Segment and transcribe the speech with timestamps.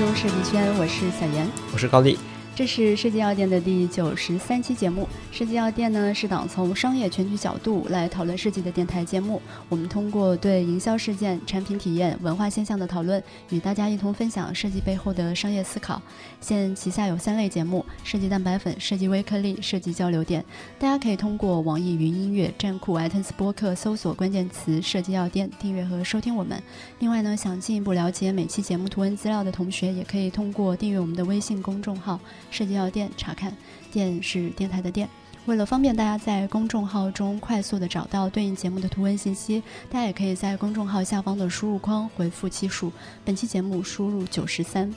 [0.00, 2.18] 州设计圈，我是小严，我是高丽。
[2.54, 5.08] 这是设计药店的第九十三期节目。
[5.32, 9.40] 设计药店呢是党从商业全局角度来讨论设计的电台节目。
[9.68, 16.02] 我们通过对营销事件、产品体验、文化现象的讨论，与大家一同分享设计背后的商业思考。
[16.40, 20.44] 现旗下有三类节目：设计蛋白粉、设计微颗粒、设计交流点。
[20.78, 26.62] 大家可以通过网易云音乐、站酷、iTunes 播客搜索关键词“设计药店”订阅和收听我们。
[26.98, 32.20] 另外呢，想进一步了解每期节目图文资料的同学，也可以通过订阅我们的微信公众号。
[32.50, 33.56] 设计药店查看，
[33.92, 35.08] 电是电台的电。
[35.46, 42.92] 为了方便大家在公众号中快速的找到对应节目的图文信息，大家也可以在公众号下方的输入框回复期数。
[43.24, 44.92] 本期节目输入九十三。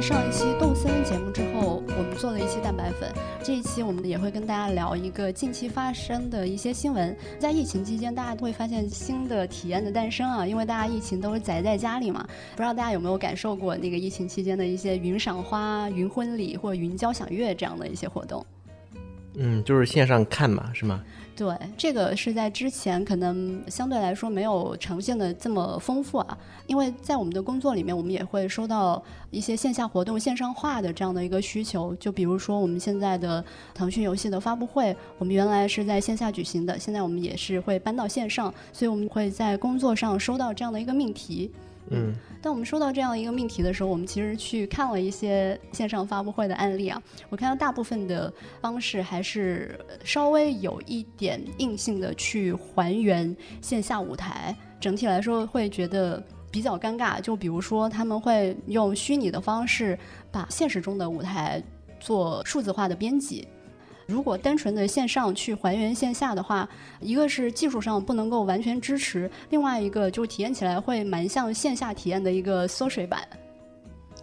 [0.00, 3.12] 上一期动森节目之后，我们做了一期蛋白粉。
[3.42, 7.14] 这一期我们也会跟大家聊一个近期发生的一些新闻。
[7.38, 12.26] 在疫情期间，大家都会发现新的体验的诞生啊，因为大家疫情都是宅在家里嘛。
[12.52, 18.44] 不知道大家有没有感受过那个疫情期间的一些云赏花、云婚礼或者云交响乐这样的一些活动？
[19.34, 21.04] 嗯，就是线上看嘛，是吗？
[21.40, 31.96] 对，这个是在之前可能相对来说没有呈现的这么丰富啊，因为在我们的工作里面，我们也会收到一些线下活动线上化的这样的一个需求。
[31.96, 41.50] 就比如说我们现在的腾讯游戏的发布会，我们原来是在线下举行的，现在我们也是会搬到线上，所以我们会在工作上收到这样的一个命题。
[41.90, 47.02] 嗯，当我们收到这样一个命题的时候，我们其实去看了一些线上发布会的案例啊。
[47.28, 57.20] 我看到大部分的方式还是稍微有一点硬性的去还原线下舞台，整体来说会觉得比较尴尬。
[57.20, 59.98] 就比如说，他们会用虚拟的方式
[60.30, 61.60] 把现实中的舞台
[61.98, 63.48] 做数字化的编辑。
[64.10, 66.68] 如果单纯的线上去还原线下的话，
[67.00, 73.22] 一个是技术上不能够完全支持，另外一个就是体验起来会蛮像线下体验的一个缩水版。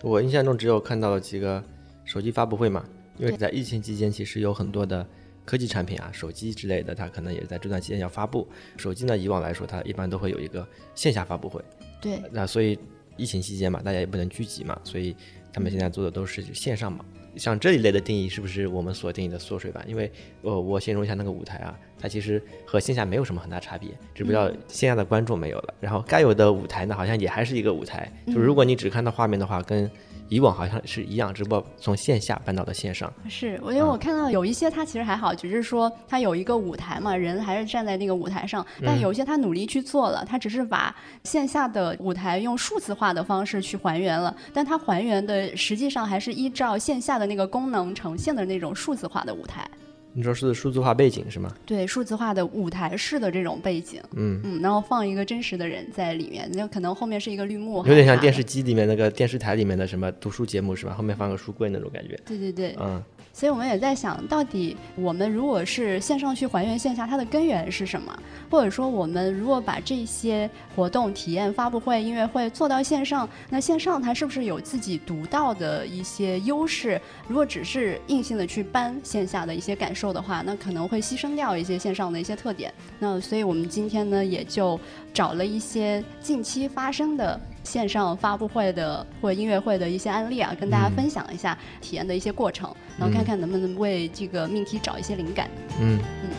[0.03, 1.63] 我印象中只有看到了几个
[2.03, 2.83] 手机发布会嘛，
[3.17, 5.07] 因为在疫情期间，其实有很多的
[5.45, 8.47] 科技产品啊，手机之类的，它可能也在这段期间要发布。
[8.75, 11.63] 手机呢，以往来说，它一般都会有一个线下发布会。
[12.01, 12.21] 对。
[12.31, 12.77] 那所以
[13.15, 15.15] 疫情期间嘛，大家也不能聚集嘛，所以
[15.51, 17.03] 他们现在做的都是线上嘛。
[17.37, 19.83] 像这一类的定义是不是我们所定义的缩水版？
[19.87, 20.11] 因为，
[20.41, 28.11] 呃，我形容一下那个舞台啊，它其实和线下没有什么很大差别，只不过线下的观众没有了，然后该有的舞台呢，好像也还是一个舞台。
[28.27, 29.89] 就如果你只看到画面的话，跟
[30.29, 33.11] 以往好像是一样，只不过从线下搬到了线上。
[33.29, 38.65] 是，我因为我看到有一些它其实还好，只是说它有一个舞台嘛，人还是站在那个舞台上。
[38.83, 49.69] 但有一些他努力去做了，他只是把线下的舞台用数字化的方式去还原了，但它还原的实际上还是依照线下的那个功能呈现的那种数字化的舞台。
[50.13, 51.53] 你说是数字化背景是吗？
[51.65, 60.93] 对，数字化的舞台式的这种背景，嗯嗯，然后放一个真实的人在里面，那可能后面是一个绿幕，有点像电视机里面那个电视台里面的什么读书节目是吧？
[60.93, 62.19] 后面放个书柜那种感觉。
[62.25, 63.03] 对对对，嗯。
[63.37, 68.11] 所以我们也在想到底我们如果是线上去还原线下，它的根源是什么？
[68.49, 76.99] 或者说我们如果把这些活动、体验、发布会、音乐会做到线上，那线上它是不是有自己独到的一些优势？
[77.27, 82.73] 如果只是硬性的去搬线下的一些感受的话，那可能会牺牲掉一些线上的一些特点。
[82.97, 84.79] 那所以我们今天呢，也就
[85.13, 87.39] 找了一些近期发生的。
[87.67, 95.49] 线上发布会的或音乐会的一些案例啊，跟大家分享一下体验的一些过程，然后看看能不能为这个命题找一些灵感。
[95.81, 96.29] 嗯嗯。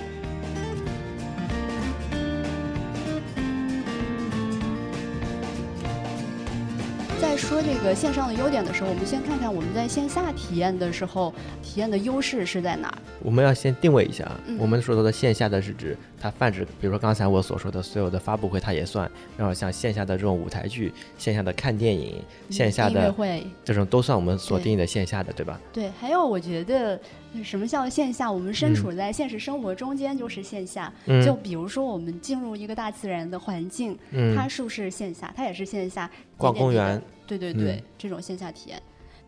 [7.38, 11.32] 说这个线上的优点的时候，我们先看看我们在线下体验的时候，
[11.62, 12.98] 体验的优势是在哪儿？
[13.22, 19.08] 我们要先定位一下啊，我们说到的线下的是指它泛指，比如说刚才我所说的所有的发布会，它也算。
[19.36, 25.60] 然后像线下的这种舞台剧、线下的看电影、线下的会这种都算我们所定义的线下的，对吧？
[25.72, 27.00] 对，还有我觉得
[27.44, 28.30] 什么叫线下？
[28.30, 30.92] 我们身处在现实生活中间就是线下。
[31.24, 33.96] 就比如说我们进入一个大自然的环境，
[34.34, 35.32] 它是不是线下？
[35.36, 36.10] 它也是线下。
[36.36, 37.00] 逛公园。
[37.26, 38.82] 对对对，这种线下体验。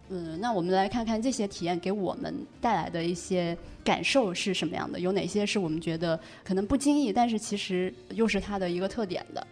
[0.08, 4.98] 嗯，那我们来看看这些体验给我们带来的一些感受是什么样的？
[4.98, 9.46] 有哪些是我们觉得可能不经意，但是其实又是它的一个特点的？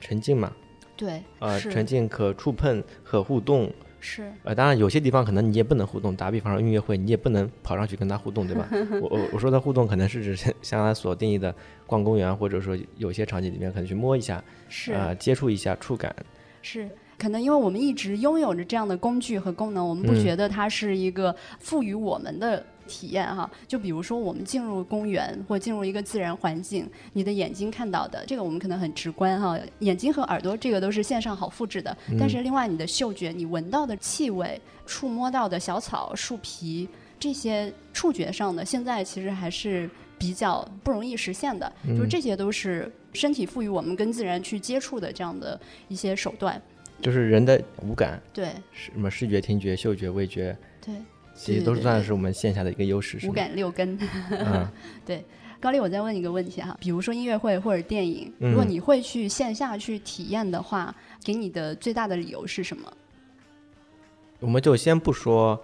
[0.00, 0.52] 沉浸嘛？
[0.96, 3.70] 对，呃，沉浸可触碰、可互动。
[4.08, 4.32] 是。
[4.44, 8.68] 呃，当然有些地方可能你也不能互动，打比方说音乐会，你也不能跑上去跟他互动，对吧？
[9.02, 11.52] 我我我说的互动可能是指像他所定义的
[11.86, 16.14] 逛公园，或者说有些场景里面可能去摸一下，是啊，接触一下，触感。
[16.62, 16.88] 是。
[17.18, 23.50] 可能因为我们一直拥有着这样的工具和功能，我们不觉得它是一个赋予我们的体验哈。
[23.68, 31.96] 就比如说我们进入公园或进入一个自然环境，你的眼睛看到的这个我们可能很直观哈，眼睛和耳朵这个都是线上好复制的。
[32.18, 36.88] 但是另外你的嗅觉，你闻到的气味、触摸到的小草、树皮
[37.18, 39.88] 这些触觉上的，现在其实还是
[40.18, 41.70] 比较不容易实现的。
[41.88, 46.60] 就是这些都是身体赋予我们跟自然去接触的这样的一些手段。
[47.02, 50.94] 就是人的五感，对，什么视觉、听觉、嗅觉、味觉，对，
[51.36, 53.18] 其实都是算是我们线下的一个优势。
[53.28, 53.98] 五感六根，
[54.30, 54.66] 嗯，
[55.04, 55.24] 对。
[55.58, 60.94] 高丽，我再问你一个问题哈，比如说音乐会或者电影，如果你会去线下去体验的话，
[61.24, 62.92] 给你的最大的理由是什么？
[64.38, 65.58] 我们就先不说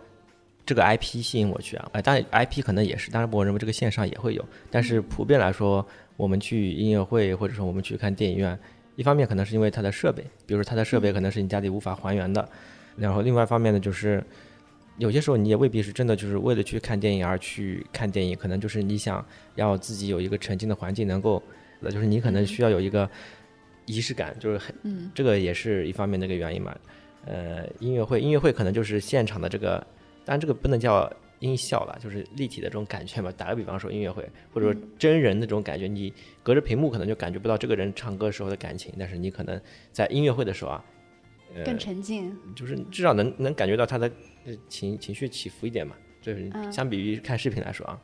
[0.64, 5.86] 这个 IP 吸引我去啊，哎，当然 IP 可能也是，当然我认为这个线上也会有，但是普遍来说，
[6.16, 8.58] 我们去音乐会或者说我们去看电影院。
[8.96, 12.48] 一方面可能是因为它的设备，比如说它的设备可能是你家里无法还原的，
[12.96, 14.24] 然后另外一方面呢，就是
[14.98, 19.24] 有些时候你也未必是真的就是为了去看电影而去看电影，可能就是你想
[19.54, 21.42] 要自己有一个沉浸的环境，能够，
[21.80, 23.08] 那就是你可能需要有一个
[23.86, 24.74] 仪式感，就是很，
[25.14, 26.76] 这个也是一方面的一个原因嘛。
[27.24, 29.78] 呃，音乐会，音乐会可能就是现场的这个，
[30.24, 31.10] 当然这个不能叫。
[31.42, 33.32] 音效了，就是立体的这种感觉嘛。
[33.36, 39.60] 打个比方说，音乐会或者说真人那种感觉，你隔着屏幕可能就感觉不到这个人唱歌时候的感情，但是你可能
[39.90, 40.84] 在音乐会的时候啊，
[41.64, 44.10] 更沉浸，就是至少能能感觉到他的
[44.68, 45.94] 情情绪起伏一点嘛。
[46.20, 48.00] 就是相比于看视频来说啊，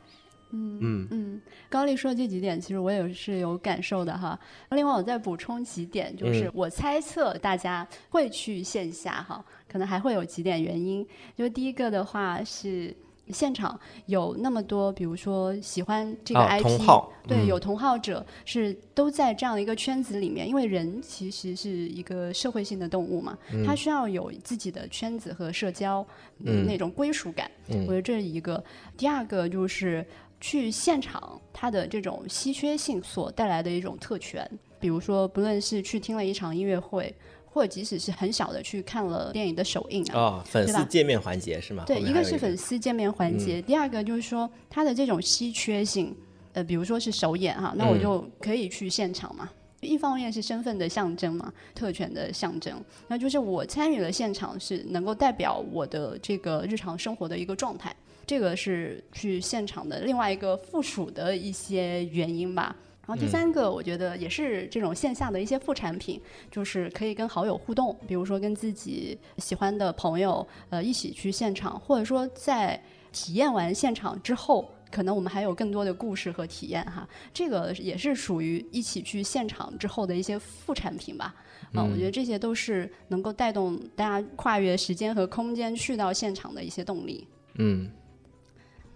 [0.51, 4.39] 嗯嗯嗯，高丽说这几点其实我也是有感受的哈。
[4.71, 11.07] 另外我再补充几点，就是我猜测大家会去线下哈，可能还会有几点原因。
[11.35, 12.95] 就第一个的话是。
[13.29, 20.47] 现场有那么多，比如说喜欢这个 IP，对，有同好者是都在这样的一个圈子里面。
[20.47, 26.05] 因为人其实是一个社会性的动物嘛，他需要有自己的圈子和社交
[26.43, 27.49] 嗯那种归属感。
[27.67, 28.63] 我觉得这是一个。
[28.97, 30.05] 第二个就是
[30.41, 34.49] 去现场，它的这种稀缺性所带来的一种特权。
[34.79, 37.13] 比如说，不论是去听了一场音乐会。
[37.51, 41.83] 或者即使是很小的去看了电影的首映啊，哦，粉丝见面环节是吗？
[41.85, 46.15] 对，一个是粉丝见面环节，第二个就是说它的这种稀缺性，
[46.53, 49.49] 呃，比如说是首演哈，那我就可以去现场嘛。
[49.81, 57.95] 一方面是身份的象征嘛，特权的象征，那就是我参与了现场是能够代表我的这个日常生活的一个状态，
[58.27, 62.75] 这个是去现场的另外一个附属的一些原因吧。
[63.09, 66.21] 然后第三个，我觉得也是这种线下的一些副产品，
[66.51, 72.79] 就是可以跟好友互动，比如说跟自己喜欢的朋友，呃，一起去现场，或者说在
[73.11, 77.09] 体验完现场之后，可能我们还有更多的故事和体验哈。
[77.33, 81.33] 这个也是属于一起去现场之后的一些副产品吧。
[81.73, 87.27] 啊，我觉得这些都是能够带动大家跨越时间和空间去到现场的一些动力。
[87.55, 87.89] 嗯。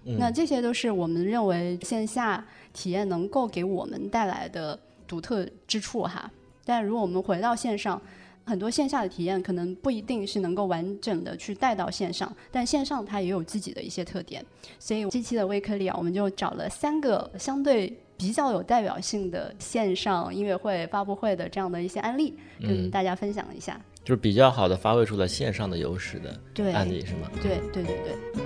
[0.03, 4.77] 那这些都是我们认为线下体验能够给我们带来的
[5.07, 6.29] 独特之处哈。
[6.65, 8.01] 但如果我们回到线上，
[8.45, 14.45] 很多线下的体验可能不一定是能够完整的去带到线上，但线上它也有自己的一些特点。
[14.79, 23.79] 所以这期的微颗粒啊，我们就找了三个相对比较有代表性的线上音乐会发布会的这样的一些案例，跟大家分享一下。
[24.03, 27.31] 就是比较好的发挥出了线上的优势的案例是吗？
[27.41, 28.43] 对对对对。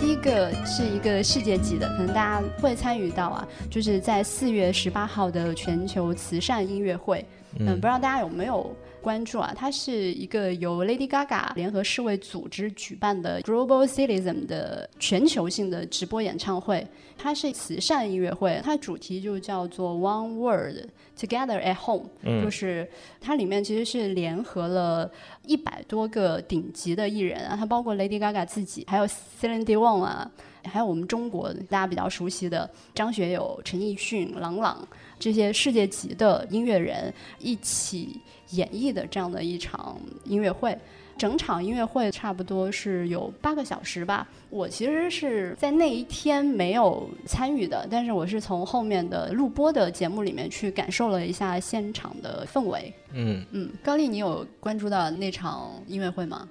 [0.00, 7.24] 第一个是一个世界级的，可能大家会参与到啊，就是在四月十八号的全球慈善音乐会。
[7.58, 9.52] 嗯，不知道大家有没有关注啊？
[9.54, 16.86] 它是一个由 Lady Gaga 联合世卫组织举办的 Global Citizen 的全球性的直播演唱会。
[17.18, 22.06] 它是慈善音乐会，它的主题就叫做 One World Together at Home，
[22.42, 22.88] 就是
[23.20, 25.10] 它里面其实是联合了
[25.44, 30.28] 一百多个顶级的艺人啊，它包括 Lady Gaga 自己，还有 Celine Dion 啊，
[30.64, 34.86] 还有我们中国大家比较熟悉的张学友、陈奕迅、郎朗
[35.22, 38.18] 这些世界级的音乐人一起
[38.50, 40.76] 演绎的这样的一场音乐会。
[41.16, 44.26] 整场音乐会差不多是有八个小时吧。
[44.50, 52.92] 我其实是在那一天没有参与的，但是我是从后面的录播的节目里面去感受了一下现场的氛围。
[53.12, 56.48] 嗯嗯，高丽，你有关注到那场音乐会吗？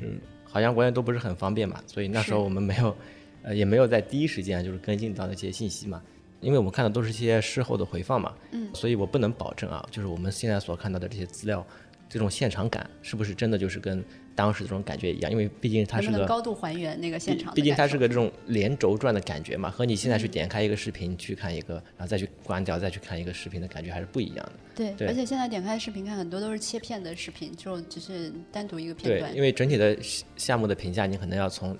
[0.00, 2.96] 嗯，好像国内都不是很方便嘛，所以那时候我们没有，
[3.42, 6.00] 呃，也没有在第一时间就是跟进到那些信息嘛，
[6.40, 8.34] 因为我们看的都是一些事后的回放嘛。
[8.52, 11.66] 嗯，所以我不能保证啊，就是我们现在所看到的这些资料。
[12.12, 14.04] 这种现场感是不是真的就是跟
[14.34, 15.30] 当时这种感觉一样？
[15.30, 24.52] 因为毕竟它是个高度还原那个现场毕竟它是个这种连轴转的感觉嘛，和你现在去点开一个视频去看一个，然后再去关掉再去看一个视频的感觉还是不一样的。
[24.74, 29.40] 对，对而且现在点开视频看很多都是切片的视频，就只是单独一个片对，段因。
[29.40, 31.78] 为整体的项项目的评价，你可能要从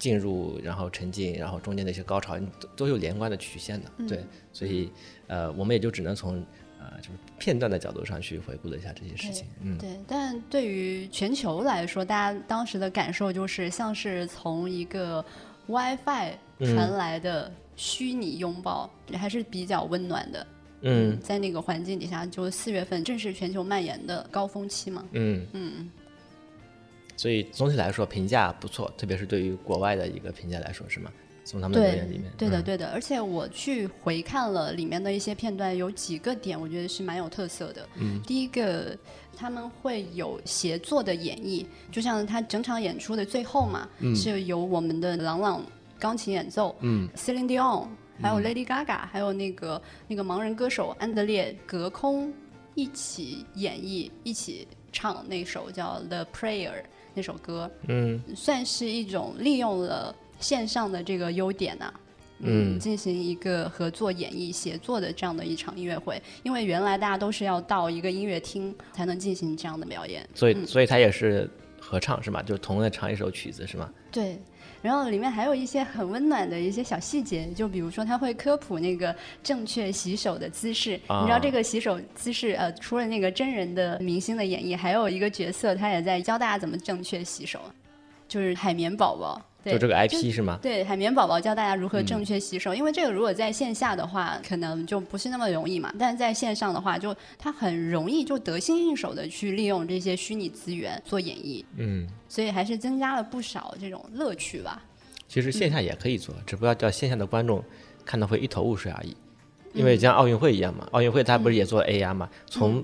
[0.00, 3.86] 进入，然后沉浸，然后中间的一些高潮，你都都有连贯的曲线的。
[3.98, 4.90] 嗯对，所以
[5.28, 6.44] 呃，我们也就只能从
[6.80, 9.46] 呃就是片段的角度上去回顾了一下这些事情。
[9.62, 15.24] 嗯，对，但对于全球来说，大家当时的感受就是像是从一个
[15.66, 20.46] WiFi 嗯传来的虚拟拥抱，还是比较温暖的。
[20.82, 25.04] 嗯在那个环境底下，就四月份正是全球蔓延的高峰期嘛。
[25.12, 25.90] 嗯嗯，
[27.20, 31.12] 所以总体来说评价不错，特别是对于国外的一个评价来说，是吗？
[31.44, 32.88] 从他们的留对言里面，对的，嗯对的。
[32.92, 37.86] 而且我去回看了里面的一些片段，有几个点我觉得是蛮有特色的。
[37.96, 38.96] 嗯，第一个，
[39.36, 45.62] 他们会有协作的演绎，就像他整场演出的最后嘛，嗯是由我们的朗朗
[45.98, 47.86] 钢琴演奏，嗯，Celine Dion，
[48.22, 52.32] 还有 Lady Gaga，、还有那个那个盲人歌手安德烈隔空
[52.74, 56.70] 一起演绎，一起唱那首叫《The Prayer》
[57.14, 61.92] 那首歌，嗯算是一种利用了线上的这个优点呐、
[62.42, 70.26] 嗯进行一个合作演绎、协作的这样的一场音乐会，因为原来大家都是要到一个音乐厅才能进行这样的表演。
[70.34, 71.48] 所以所以他也是
[71.78, 72.42] 合唱是吗？
[72.42, 73.92] 就同样唱一首曲子是吗？
[74.10, 74.38] 对，
[74.82, 80.98] 然后里面还有一些很温暖的一些小细节，就比如说他会科普那个正确洗手的姿势。
[81.06, 87.60] 啊你知道这个洗手姿势，呃，除了那个真人的明星的演绎，还有一个角色他也在教大家怎么正确洗手，
[88.26, 89.40] 就是海绵宝宝。
[89.62, 90.58] 对，就这个 IP 是吗？
[90.62, 95.92] 对，海绵宝宝教大家如何嗯正确洗手，因为这个如果在线下的话，可能就不是那么容易嘛。
[95.98, 104.82] 但是在线上的话，就它很容易就得心应手的去利用这些虚拟资源做演绎，嗯，所以还是增加了不少这种乐趣吧。
[105.28, 107.62] 其实线下也可以做，只不过叫线下的观众
[108.04, 109.16] 看到会一头雾水而已。
[109.72, 112.28] 因为像奥运会一样嘛，奥运会它不是也做 AR 嘛？
[112.46, 112.82] 从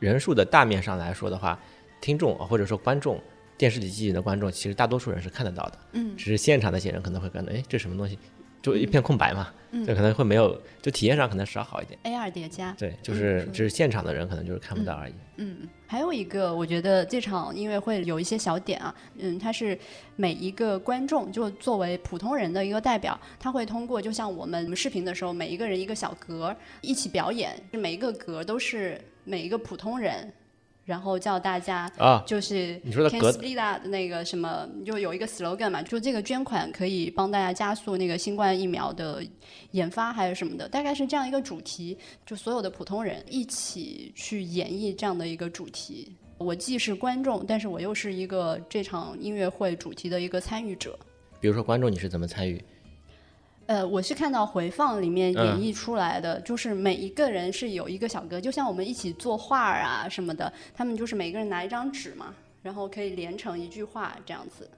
[0.00, 1.56] 人数的大面上来说的话，
[2.00, 3.20] 听众或者说观众，
[3.58, 5.78] 电视里机器人的观众，其实大多数人是看得到的。
[5.92, 8.18] 嗯，只是现场那些人可能会感到，哎，这什么东西？
[8.62, 11.96] 就一片空白嘛，嗯就可能会没有，就体验上可能稍好一点。
[12.02, 15.12] AR 叠加，对，就是只是现场的人可能就是看不到而已。
[15.36, 19.78] 嗯，还有一个，我觉得这场音乐会有一些小点啊，嗯，它是
[20.16, 30.32] 每一个观众就作为普通人的一个代表，他会通过就像我们视频的时候，每一个人一个小格一起表演，每一个格都是每一个普通人，
[30.86, 39.20] 然后叫大家啊，就是你说的 Can 格 Speed Up 的那个什么，就有一个 slogan 嘛，就这个捐款可以帮大家加速那个新冠疫苗的
[39.72, 46.16] 研发还是什么的，大概是这样一个主题，就所有的普通人一起去演绎这样的一个主题。
[46.38, 50.96] 我既是观众，但是我又是一个这场音乐会主题的一个参与者。
[51.40, 52.62] 比如说观众你是怎么参与？
[53.66, 62.32] 呃，我是看到回放里面演嗯绎出来的，就是每一个人是有一个小格，就像我们一起作画啊什么的，他们就是每个人拿一张纸嘛，
[62.62, 64.68] 然后可以连成一句话这样子。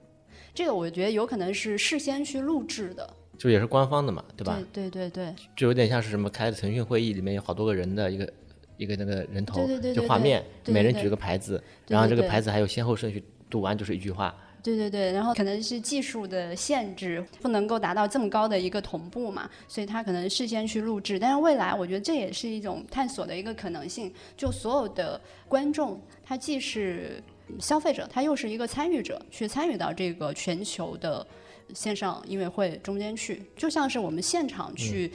[0.55, 4.59] 这个我觉得有可能是事先去录制的，就也是官方的嘛，对吧？
[4.73, 8.33] 对对对对就有点像是什么开的腾讯会议里面有好多个人的一个
[8.77, 14.35] 一个那个人头，对对对对就画面，每人举个牌子，然后这个牌子还有先后顺序，读完就是一句话。
[14.61, 21.17] 对对对，然后可能是技术的限制，不能够达到这么高的一个同步嘛，所以他可能事先去录制。
[21.17, 24.13] 但是未来，我觉得这也是一种探索的一个可能性。
[24.35, 27.23] 就所有的观众，他既是
[27.59, 31.25] 消费者，他又是一个参与者，去参与到这个全球的
[31.73, 35.11] 线上音乐会中间去，就像是我们现场去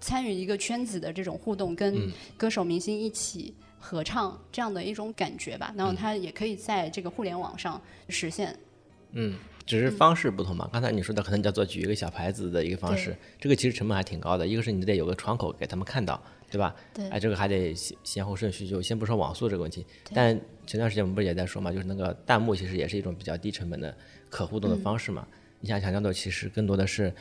[0.00, 3.54] 参与一个圈子的这种互动，跟歌手明星一起。
[3.80, 8.52] 合唱这样的一种感觉吧，然后它也可以在这个互联网上实现。
[9.12, 9.36] 嗯，
[9.66, 10.68] 只是方式不同嘛。
[10.72, 14.46] 刚才你说的可能叫做举一个小牌子的一个方式，这个其实成本还挺高的。
[14.46, 16.74] 一个是你得有个窗口给他们看到，对吧？
[16.94, 19.84] 对哎，这个还得先先后顺序，就先不说网速这个问题。
[20.12, 23.94] 但前段时间我们不是也在说嘛，就是那个弹幕其实也是一种比较低成本的
[24.28, 25.26] 可互动的方式嘛。
[25.60, 27.12] 你想想象的其实更多的是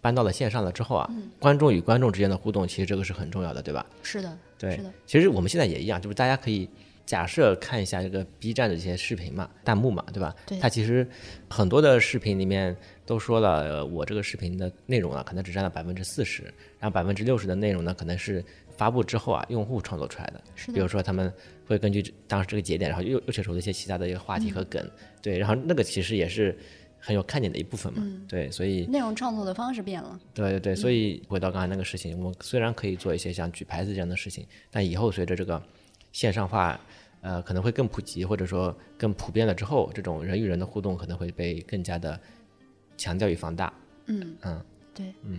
[0.00, 3.84] 搬到了线上了之后啊，观众与观众之间的互动，其实这个是很重要的，对吧？
[4.02, 6.68] 是的，对是的，其实我们现在也一样，就是大家可以
[7.06, 10.34] 假设看一下这个 B 站的这些视频嘛，弹幕嘛，对吧？
[10.44, 10.58] 对。
[10.58, 11.08] 它其实
[11.48, 16.42] 很多的视频里面都说了，呃我这个视频的内容啊，可能只占了百分之四十，
[16.80, 18.44] 然后百分之六十的内容呢，可能是
[18.76, 20.42] 发布之后啊，用户创作出来的。
[20.56, 21.32] 是的，比如说他们
[21.64, 24.84] 会根据当时这个节点，然后又又扯出了一些其他的一个话题和梗，
[25.22, 26.58] 对，然后那个其实也是
[26.98, 30.18] 很有看点的一部分嘛，对，所以内容创作的方式变了。
[30.34, 35.62] 对对对，所以回到刚才那个事情，我们虽然可以做一些像举牌子这样的事情，但以后随着这个
[36.16, 36.80] 线上化
[37.20, 42.18] 呃可能会更普及，或者说更普遍了之后，这种人与人的互动可能会被更加的
[42.96, 43.70] 强调与放大。
[44.06, 45.38] 嗯嗯，对，嗯。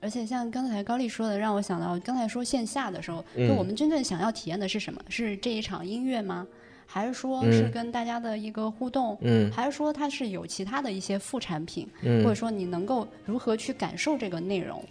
[0.00, 5.00] 而且像刚才高丽说的，让我想到刚才说线下的时候，就嗯我们真正想要体验的是什么？
[5.08, 6.44] 是这一场音乐吗？
[6.86, 9.16] 还是说嗯是跟大家的一个互动？
[9.20, 11.88] 嗯还是说它是有其他的一些副产品？
[12.02, 14.84] 嗯或者说你能够如何去感受这个内容？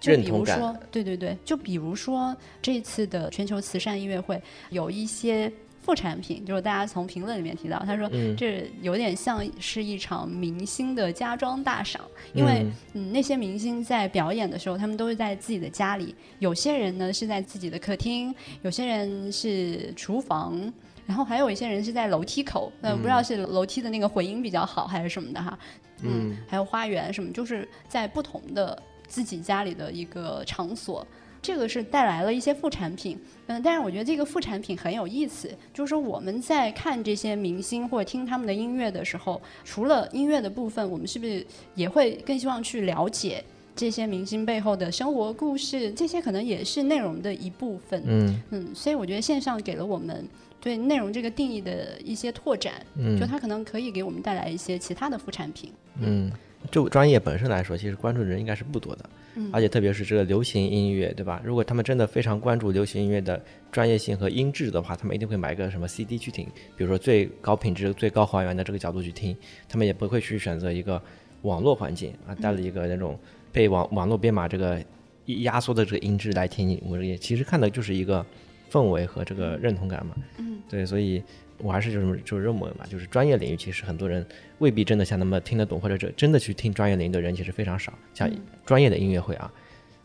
[0.00, 5.50] 就比如说，对对对，就比如说这次的全球慈善音乐会有一些
[5.80, 12.02] 副产品，就是大家从评论里面提到，他说嗯这有点像是一场明星的家装大赏，
[12.34, 20.72] 因为嗯嗯那些明星在表演的时候，他们都是在自己的家里，有些人呢是在自己的客厅，有些人是厨房。
[21.06, 25.56] 然后还有一些人是在楼梯口，呃，不知道是楼梯的那个回音比较好还是什么的哈，
[26.02, 31.06] 嗯，还有花园什么，就是在不同的自己家里的一个场所，
[31.40, 43.44] 这个是带来了一些副产品，嗯，但是我觉得这个副产品很有意思，就是说我们在看这些明星或者听他们的音乐的时候，除了音乐的部分，我们是不是也会更希望去了解
[43.76, 45.92] 这些明星背后的生活故事？
[45.92, 48.42] 这些可能也是内容的一部分，嗯。
[48.50, 50.26] 嗯，所以我觉得线上给了我们
[50.60, 53.20] 对内容这个定义的一些拓展，嗯。
[53.20, 55.70] 就它可能可以给我们带来一些其他的副产品。
[56.00, 56.30] 嗯，
[56.70, 59.48] 就专业本身来说，其实关注的人应该是不多的，嗯。
[59.52, 61.40] 而且特别是这个流行音乐，对吧？
[61.44, 66.46] 如果他们真的非常关注流行音乐的专业性和音质的话，他们一定会买一个什么 CD 去听，
[66.76, 69.36] 比如说最高品质、最高还原的这个角度去听，
[69.68, 71.00] 他们也不会去选择一个
[71.42, 73.18] 网络环境啊，带了一个那种
[73.52, 74.82] 被网网络编码这个
[75.26, 78.24] 压缩的这个音质来听我也其实看的就是一个
[78.70, 80.14] 氛围和这个认同感嘛。
[80.38, 81.22] 嗯，对，所以
[81.58, 84.24] 我还是就是就是认为嘛，就是专业领域其实很多人
[84.58, 87.92] 未必真的像那么听得懂，或者这真的去听专业领域的人其实非常少。
[88.14, 89.50] 像嗯专业的音乐会啊，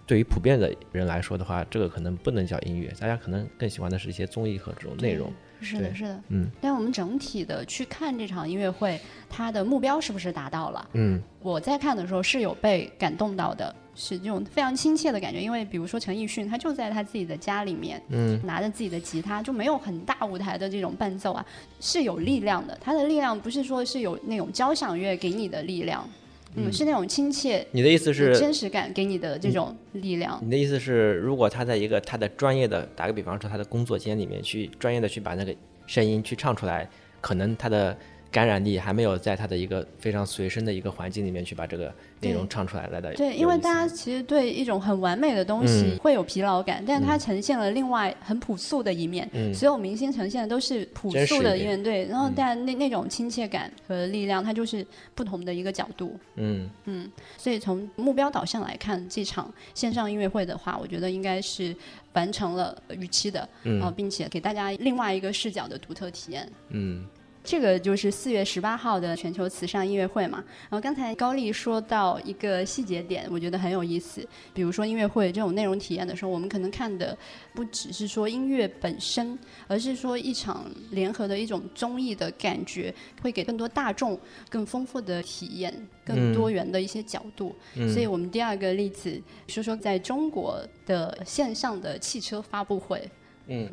[0.06, 5.32] 对于普遍的人来说的话，这个可能不能叫音乐，大家可能更喜欢的是一些综艺和这种内容。
[5.62, 6.24] 是的，是的。
[6.30, 10.90] 嗯但我们整体的去看这场音乐会，它的目标是不是达到了？
[10.94, 15.42] 嗯我在看的时候是有被感动到的，是这种非常亲切的感觉。
[15.42, 21.46] 因为比如说陈奕迅，他就在他自己的家里面，嗯拿着自己的吉他，就没有很大舞台的这种伴奏啊，
[21.80, 22.78] 是有力量的。
[22.82, 26.08] 他的力量不是说是有那种交响乐给你的力量，
[26.56, 28.38] 嗯，是那种亲切、你的意思是？
[28.38, 30.40] 真实感给你的这种力量。
[30.44, 35.56] 你的意思是，如果他在一个他的专业的，打个比方说，他的工作间里面去专业的去把那个
[35.88, 36.90] 声音去唱出来，
[37.22, 37.98] 可能他的
[38.32, 43.24] 感染力还没有在他的一个非常随身的一个环境里面去把这个内容唱出来来的有意思。
[43.24, 49.30] 对，因为大家其实对一种很完美的东西嗯会有疲劳感，但是它呈现了另外很朴素的一面。
[49.34, 56.18] 嗯所有明星呈现的都是朴素的一面对，然后嗯但那那种亲切感和力量，它就是不同的一个角度。
[56.36, 61.76] 嗯嗯所以从目标导向来看，这场线上音乐会的话，我觉得应该是
[62.14, 66.50] 完成了预期的，嗯啊，并且给大家另外一个视角的独特体验。
[66.70, 67.06] 嗯
[67.44, 70.44] 这个就是四月十八号的全球慈善音乐会嘛。
[70.70, 74.26] 然后刚才高丽说到一个细节点，我觉得很有意思。
[74.54, 77.18] 比如说音乐会这种内容体验的时候，我们可能看的
[77.54, 85.74] 不只是说音乐本身，而是说一场联合的一种综艺的感觉，会给更多大众更丰富的体验，
[86.06, 87.56] 更多元的一些角度。
[87.76, 93.02] 嗯所以我们第二个例子说说在中国的线上的汽车发布会。
[93.48, 93.68] 嗯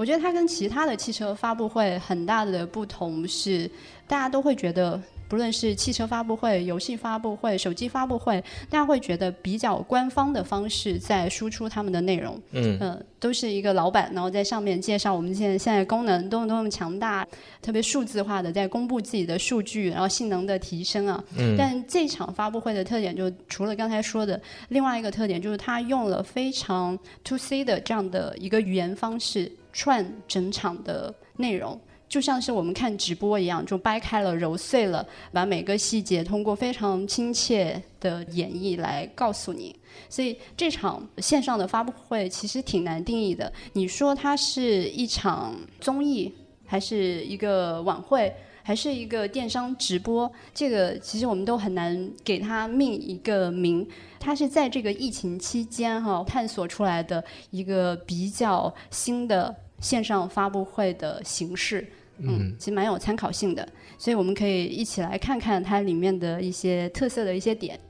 [0.00, 3.70] 我觉得它跟其他的汽车发布会很大的不同是，
[4.08, 12.40] 大家都会觉得，不论是汽车发布会、游戏发布会、手机发布会，大家会觉得比较官方的方式在输出他们的内容。
[12.52, 17.28] 嗯嗯，都是一个老板，然后在上面介绍我们现在现在功能多么多么强大，
[17.60, 21.22] 特别数字化的在公布自己的数据，然后性能的提升啊。
[21.36, 31.80] 嗯但这场发布会的特点就除了刚才说的，另外一个特点就是它用了非常 to C 的这样的一个语言方式串整场的内容。
[32.08, 39.76] 就像是我们看直播一样，就掰开了、揉碎了，把每个细节通过非常亲切的演绎来告诉你。
[40.08, 43.52] 所以这场线上的发布会其实挺难定义的。
[43.74, 46.34] 你说它是一场综艺，
[46.66, 50.30] 还是一个晚会，还是一个电商直播？
[50.54, 53.86] 这个其实我们都很难给它命一个名。
[54.18, 61.86] 它是在这个疫情期间哈、探索出来的一个比较新的线上发布会的形式。
[62.18, 67.80] 嗯，其实蛮有参考性的，所以我们可以一起来看看它里面的一些特色的一些点。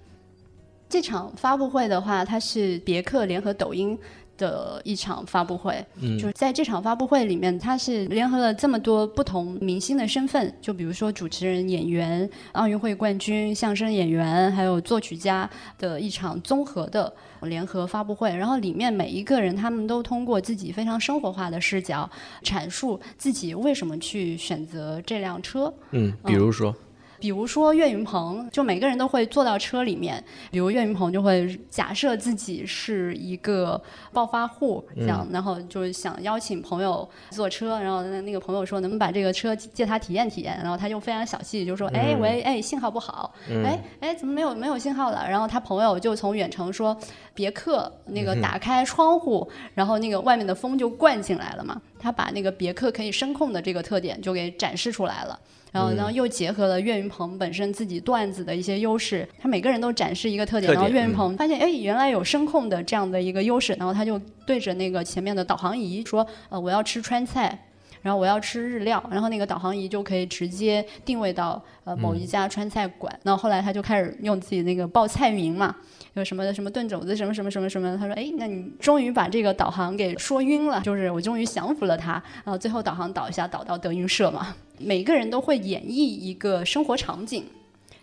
[0.88, 3.98] 这场发布会的话，它是别克联合抖音
[4.40, 15.48] 的一场发布会，嗯就是在这场发布会里面，它是联合了这么多不同明星的身份，就比如说主持人、演员、奥运会冠军、相声演员，还有作曲家
[15.78, 18.34] 的一场综合的联合发布会。
[18.34, 22.08] 然后里面每一个人，他们都通过自己非常生活化的视角，
[22.42, 25.72] 阐述自己为什么去选择这辆车。
[25.90, 26.74] 嗯，比如说，
[27.20, 33.80] 比如说岳云鹏，就每个人都会坐到车里面，比如岳云鹏就会假设自己是一个
[34.12, 43.32] 暴发户，这样，然后就是想邀请朋友坐车，然后那那个朋友说能不能把这个车借他体验体验，然后他就非常小气，就说，哎喂，哎信号不好，
[43.64, 45.28] 哎哎怎么没有没有信号了？
[45.28, 46.96] 然后他朋友就从远程说，
[47.34, 55.38] 别克那个打开窗户，然后那个外面的风就灌进来了嘛，他把那个别克可以声控的这个特点就给展示出来了。
[55.72, 67.66] 然后，然后又结合了岳云鹏本身自己段子的一些优势，他每个人都展示一个特点，然后岳云鹏发现，哎，原来有声控的这样的一个优势，然后他就对着那个前面的导航仪说，呃，我要吃川菜。
[68.02, 73.14] 然后我要吃日料，然后那个导航仪就可以直接定位到呃某一家川菜馆。
[73.22, 75.76] 然后后来他就开始用自己那个报菜名嘛，
[76.14, 77.96] 有什么什么炖肘子，什么什么什么什么。
[77.96, 82.12] 他说：“哎，那你终于把这个导航给说晕了，就是我终于降服了他。”
[82.44, 84.54] 然后最后导航导一下导到德云社嘛。
[84.78, 87.44] 每个人都会演绎一个生活场景，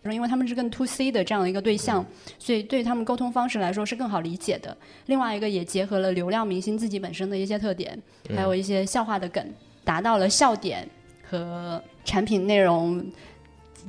[0.04, 2.06] 因为他们是更 to C 的这样的一个对象，
[2.40, 4.76] 所以对他们沟通方式来说是更好理解的。
[5.08, 8.02] 另外一个也结合了流量明星自己本身的一些特点，
[8.34, 9.46] 还有一些笑话的梗，
[9.84, 10.88] 达到了笑点
[11.30, 13.06] 和产品内容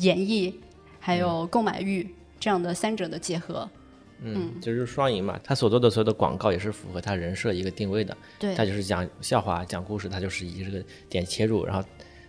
[0.00, 0.52] 演绎，
[0.98, 2.08] 还有购买欲
[2.40, 3.68] 这样的三者的结合。
[4.22, 5.38] 嗯，就是双赢嘛。
[5.42, 8.16] 他所做的所有的广告也是符合他人设一个定位的。
[8.38, 11.86] 对他就是讲笑话、讲故事，他就是以这个点切入，然后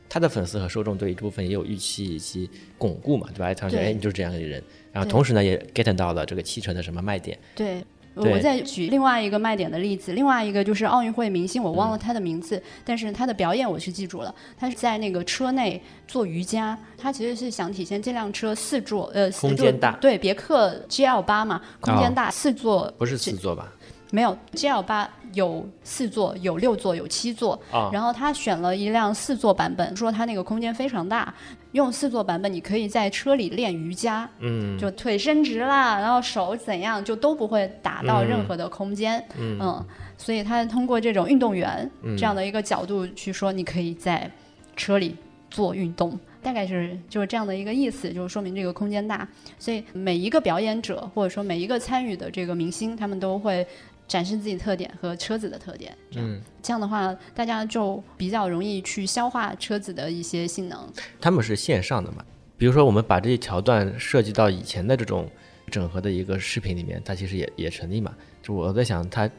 [0.08, 3.54] 他的粉丝和受众对一部分也有预期以及巩固嘛，对吧？
[3.54, 7.38] 他说对哎，你就是这样一个人，然后同时呢也 get 到了这个汽车的什么卖点。
[7.56, 7.84] 对。
[8.16, 14.34] 对我再举另外一个卖点的例子，另外一个就是奥运会明星，我忘了嗯他的名字，但是他的表演我是记住了。
[14.58, 23.72] 他是在那个车内做瑜伽，他其实是想体现这辆车四座，呃，空间大对，别克 GL 八嘛，空间哦大，四座不是四座吧？
[24.12, 27.60] 没有 GL 八有四座，有六座，有七座。
[27.72, 27.90] 啊。
[27.94, 31.34] 然后他选了一辆四座版本，说他那个空间非常大，
[31.74, 39.86] 用四座版本你可以在车里练瑜伽，嗯，就腿伸直啦，然后手怎样就都不会打到任何的空间，嗯。
[40.18, 44.30] 所以他通过这种运动员这样的一个角度去说，你可以在
[44.76, 45.16] 车里
[45.50, 46.20] 做运动。
[46.42, 53.68] 大概是就是这样的一个意思，就是说明这个空间大，所以每一个表演者或者说每一个参与的这个明星，他们都会
[54.10, 55.98] 展示自己特点和车子的特点。
[56.12, 60.92] 这样、这样的话，大家就比较容易去消化车子的一些性能。
[61.22, 62.26] 他们是线上的嘛？
[62.58, 65.30] 比如说我们把这些桥段设计到以前的这种
[65.72, 68.14] 整合的一个视频里面，它其实也也成立嘛。
[68.42, 69.30] 就我在想，它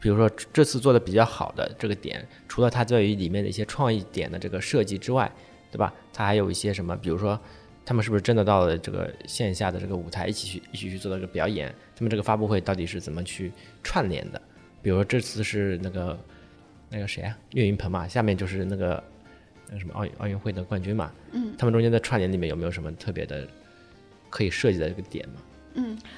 [0.00, 5.30] 比如说这次做的比较好的这个点，除了它对于里面的一些创意点的这个设计之外，
[5.70, 5.92] 对吧？
[6.12, 7.38] 它还有一些什么，比如说
[7.84, 11.72] 他们是不是真的到了这个线下的这个舞台，一起去一起去做这个表演？
[11.98, 13.50] 他们这个发布会到底是怎么去
[13.82, 14.40] 串联的？
[14.80, 16.16] 比如说这次是那个
[16.88, 19.02] 那个谁啊，岳云鹏嘛，下面就是那个
[19.66, 23.44] 那个什么奥运奥运会的冠军嘛，嗯，他们中间的串联里面有没有什么特别的
[24.30, 25.42] 可以设计的一个点吗？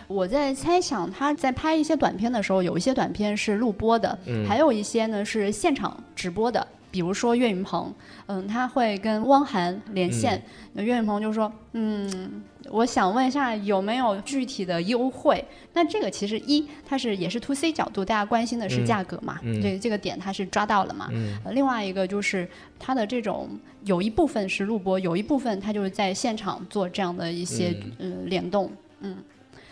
[0.06, 6.66] 我在猜想，他在拍一些短片的时候，有一些短片是录播的，还有一些呢是现场直播的。
[6.90, 7.94] 比如说岳云鹏，
[8.26, 15.44] 嗯，他会跟汪涵连线，那岳云鹏就说，嗯，我想问一下有没有具体的优惠？
[15.72, 21.08] 那这个其实一，它是也是 to C 角度，大家关心的是价格嘛，对这个点它是抓到了嘛。
[21.44, 22.48] 呃另外一个就是
[22.78, 23.48] 它的这种
[23.84, 29.16] 有一部分是录播，有一部分它就是在现场做这样的一些嗯、呃联动，嗯。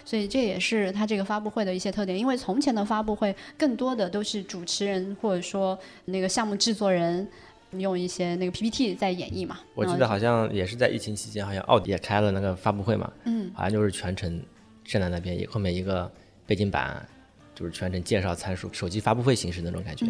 [0.09, 7.29] 所以这也是他这个发布会的一些特点，因为从前的发布会更多的都是主持人或者说那个项目制作人
[7.73, 9.59] 用一些那个 PPT 在演绎嘛。
[9.75, 14.43] 我记得好像也是在疫情期间，好像奥迪也开了那个发布会嘛，嗯，好像就是全程
[14.83, 16.11] 站在那边，后面一个
[16.47, 17.07] 背景板，
[17.55, 20.07] 就是全程介绍参数，手机发布会形式那种感觉。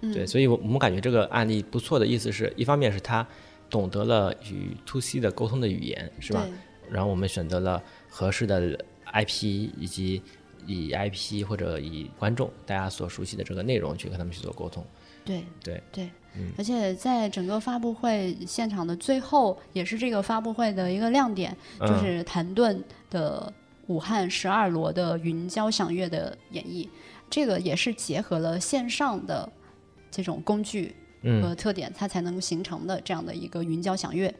[0.00, 3.26] 嗯对，所以我我们感觉这个案例不错的意思是一方面是他
[3.68, 6.40] 懂得了与 to C 的沟通的语言，是吧？
[6.42, 6.52] 对
[6.90, 8.78] 然后我们选择了合适的
[9.12, 10.22] IP 以及
[10.66, 14.84] 以 IP 或者以观众大家所熟悉的这个内容去跟他们去做沟通。
[15.24, 15.82] 对对。
[15.92, 16.10] 对，
[16.56, 21.88] 而且在整个发布会现场的最后，也是这个发布会的一个亮点，嗯。
[21.88, 23.52] 就是谭盾的
[23.88, 26.88] 武汉十二罗的云交响乐的演绎，
[27.28, 29.50] 这个也是结合了线上的
[30.10, 31.42] 这种工具嗯。
[31.42, 34.32] 和特点，它才能形成的这样的一个云交响乐。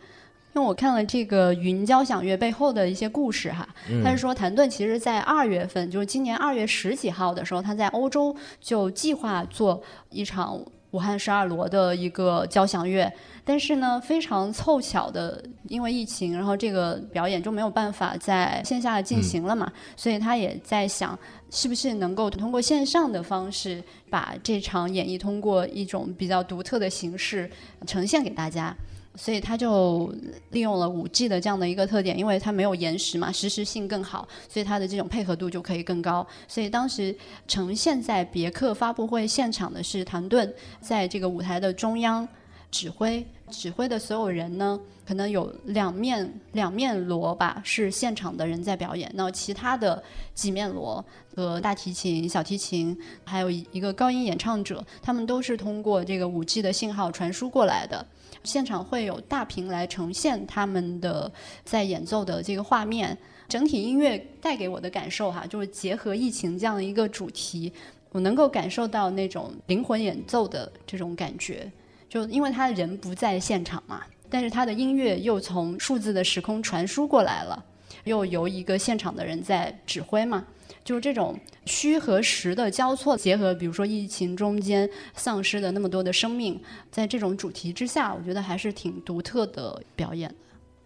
[0.55, 3.67] 因为我看了这个云交响乐背后的一些故事哈，
[4.05, 13.11] 他是说谭盾其实在二月份，就是今年二月十几号的时候，他在欧洲就计划做一场武汉十二罗的一个交响乐，
[13.47, 21.19] 但是呢，非常凑巧的，因为疫情，然后这个表演就没有办法在线下进行了嘛，所以他也在想，
[21.51, 27.51] 是不是能够通过线上的方式，把这场演绎通过一种比较独特的形式
[27.87, 28.77] 呈现给大家。
[29.15, 30.13] 所以他就
[30.51, 36.27] 利用了五 G 的这样的一个特点，因为它没有延时嘛，实时性更好，所以它的这种配合度就可以更高。
[36.49, 37.15] 所以当时
[37.47, 42.27] 呈现在别克发布会现场的是唐顿在这个舞台的中央
[42.71, 50.03] 指挥，指挥的所有人呢，可能有两面两面锣吧，是现场的人在表演，那其他的
[50.35, 51.05] 几面锣
[51.37, 58.07] 和大提琴、小提琴，还有一个高音演唱者，他们都是通过这个五 G 的信号传输过来的。
[58.45, 61.31] 现场会有大屏来呈现他们的
[61.65, 63.17] 在演奏的这个画面，
[63.49, 67.73] 整体音乐带给我的感受哈，就是结合疫情这样的一个主题，
[68.11, 71.71] 我能够感受到那种灵魂演奏的这种感觉。
[72.09, 77.65] 就因为他人不在现场嘛，但是他的音乐又从数字的时空传输过来了，
[78.05, 80.45] 又由一个现场的人在指挥嘛。
[80.85, 90.37] 就是这种虚和实的交错结合，比如说疫情中间丧失的那么多的生命，在这种主题之下，我觉得还是挺独特的表演的。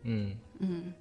[0.02, 0.94] 嗯嗯，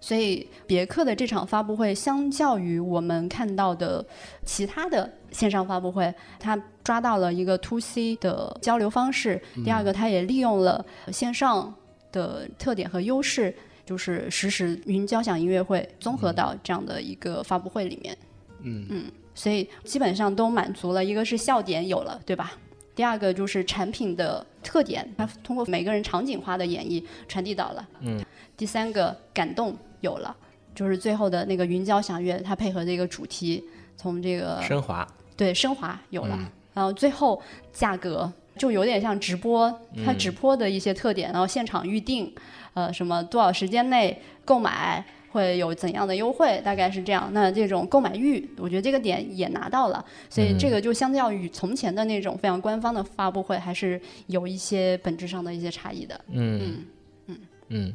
[0.00, 4.04] 所以别克的这场发布会，相较于我们看到的
[4.44, 9.40] 其他的线上发布会，它抓到了一个 to C 的交流方式。
[9.64, 11.74] 第二个，它也利用了线上
[12.12, 13.54] 的特点和优势，
[13.86, 18.14] 就是实时云交响音乐会综合到这样的一个发布会里面。
[18.20, 18.26] 嗯
[18.64, 22.52] 嗯，所以基本上都满足了，一个是笑点有了，对吧？
[22.94, 27.88] 第二个就是产品的特点，它通过每个人场景化的演绎传递到了。
[28.00, 28.24] 嗯。
[28.56, 30.34] 第三个感动有了，
[30.76, 33.64] 就是最后的那个云交响乐，它配合这个主题，
[33.96, 35.04] 从这个升华，
[35.36, 36.38] 对升华有了，
[36.72, 42.32] 然后最后价格就有点像直播，它直播的一些特点，然后现场预定，
[42.74, 45.04] 呃，什么多少时间内购买。
[45.34, 46.62] 会有怎样的优惠？
[46.64, 47.28] 大概是这样。
[47.32, 56.20] 那这种购买欲，我觉得这个点也拿到了，所以这个就相较于从前的那种非常官方的发布会，还是有一些本质上的一些差异的。
[56.30, 56.86] 嗯嗯
[57.26, 57.36] 嗯
[57.70, 57.94] 嗯。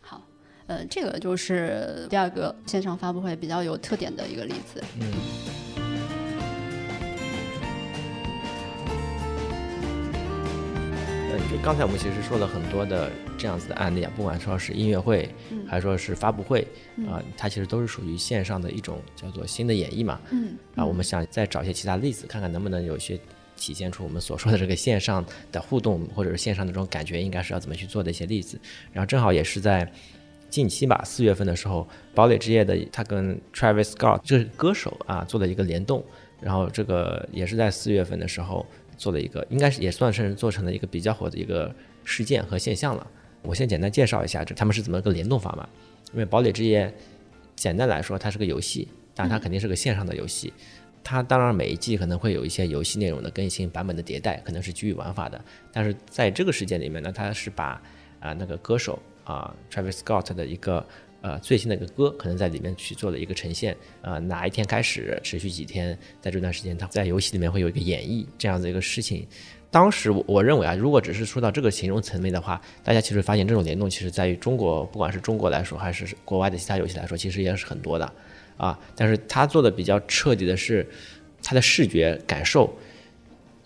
[0.00, 0.22] 好，
[0.66, 4.82] 呃，这个就是第二个线上发布会比较有特点的一个例子。
[4.98, 5.12] 嗯。
[11.50, 15.28] 就刚才我们其实说了很多的这样子的案例啊，不管说是音乐会，
[15.66, 16.66] 还是说是发布会，
[17.08, 20.20] 啊，它其实都是属于线上的一种叫做新的演绎嘛。
[20.30, 20.54] 嗯。
[20.76, 23.18] 啊，我们想再找一些其他例子，看看能不能有些
[23.56, 28.60] 体现出我们所说的这个线上的互动，或者是线上的这种感觉，应该是要怎么去做的一些例子。
[28.92, 29.90] 然后正好也是在
[30.48, 36.04] 近期吧，四月份的时候，堡垒之夜的他跟 Travis Scott 这个歌手啊做了一个联动，
[36.40, 38.66] 然后这个也是在四月份的时候。
[39.00, 43.06] 做了一个，应该是也算是做成了一个比较火的一个事件和现象了。
[43.40, 45.66] 我先简单介绍一下这他们是怎么个联动法嘛？
[46.12, 46.86] 因为《堡垒之夜》
[47.56, 50.52] 简单来说，它是个游戏，但它肯定是个线上的游戏。
[51.02, 55.42] 它当然每一季可能会有一些游戏内容的更新、版本的迭代，可能是基于玩法的。
[55.72, 57.80] 但是在这个事件里面呢，它是把
[58.20, 60.86] 啊那个歌手啊 Travis Scott 的一个。
[61.22, 69.26] 呃，最新的一个歌可能在里面去做了一个呈现，呃，哪一天开始，持续几天，在这段时间，他在游戏里面会有一个演绎这样子一个事情。
[69.70, 78.12] 当时我我认为啊，如果只是说到这个形容层面的话，大家其实发现这种联动，其实在于中国，不管是中国来说，还是国外的其他游戏来说，其实也是很多的
[78.56, 78.78] 啊。
[78.96, 80.88] 但是他做的比较彻底的是，
[81.42, 82.72] 他的视觉感受。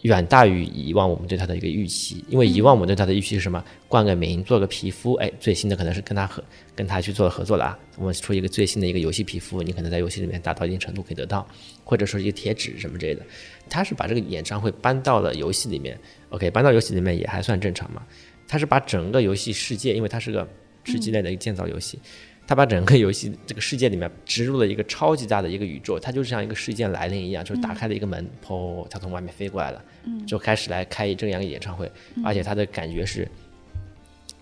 [0.05, 3.65] 远大于以往我们对他的一个预期，因为以往我们对他的预期是什么？
[3.89, 6.45] 冠个名，做个皮肤，哎，最新的可能是跟他合，
[6.77, 7.79] 跟他去做合作了啊。
[7.97, 11.47] 我们出一个最新的一个游戏皮肤，你可能在游戏里面达到一定程度可以得到，
[11.85, 13.23] 或者说一个贴纸什么之类的。
[13.71, 18.03] 他是把这个演唱会搬到了游戏里面，OK，搬到游戏里面也还算正常嘛。
[18.47, 20.47] 他是把整个游戏世界，因为它是个
[20.85, 21.99] 吃鸡类的一个建造游戏。
[22.47, 29.83] 他把整个游戏这个世界里面植入了一个超级大的一个宇宙，它就像一个事件来临一样，就是打开了一个门，砰，它从外面飞过来了，
[30.27, 31.91] 就开始来开这样一个演唱会，
[32.23, 33.27] 而且它的感觉是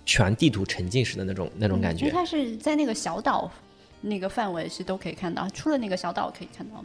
[0.04, 2.10] 全地图沉浸式的那种那种感觉。
[2.10, 3.50] 它是在那个小岛
[4.00, 6.84] 那个范围是都可以看到，除了那个小岛可以看到。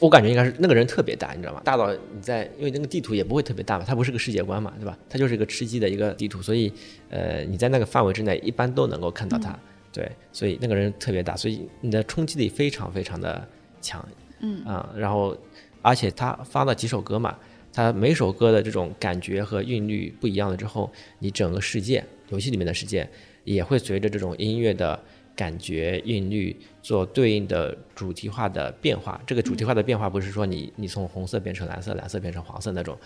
[0.00, 1.62] 我感觉应该是那个人特别大，你知道吗？
[1.64, 4.98] 大到你在，因为那个地图也不会特别大嘛，它不是个世界观嘛，对吧？
[5.08, 6.70] 它就是一个吃鸡的一个地图，所以
[7.08, 9.58] 呃，你在那个范围之内一般都能够看到它。
[9.94, 13.46] 对，所以那个人特别大，所以你的冲击力非常非常的
[13.80, 14.04] 强，
[14.40, 15.36] 嗯啊，然后
[15.82, 17.38] 而且他发了几首歌嘛，
[17.72, 23.08] 他每首歌的这种感觉和韵律不一样了之后，你整个世界游戏里面的世界，
[23.44, 25.00] 也会随着这种音乐的
[25.36, 29.20] 感觉韵律做对应的主题化的变化。
[29.24, 32.98] 这个主题化的变化不是说你你从红色变成蓝色，蓝色变成黄色那种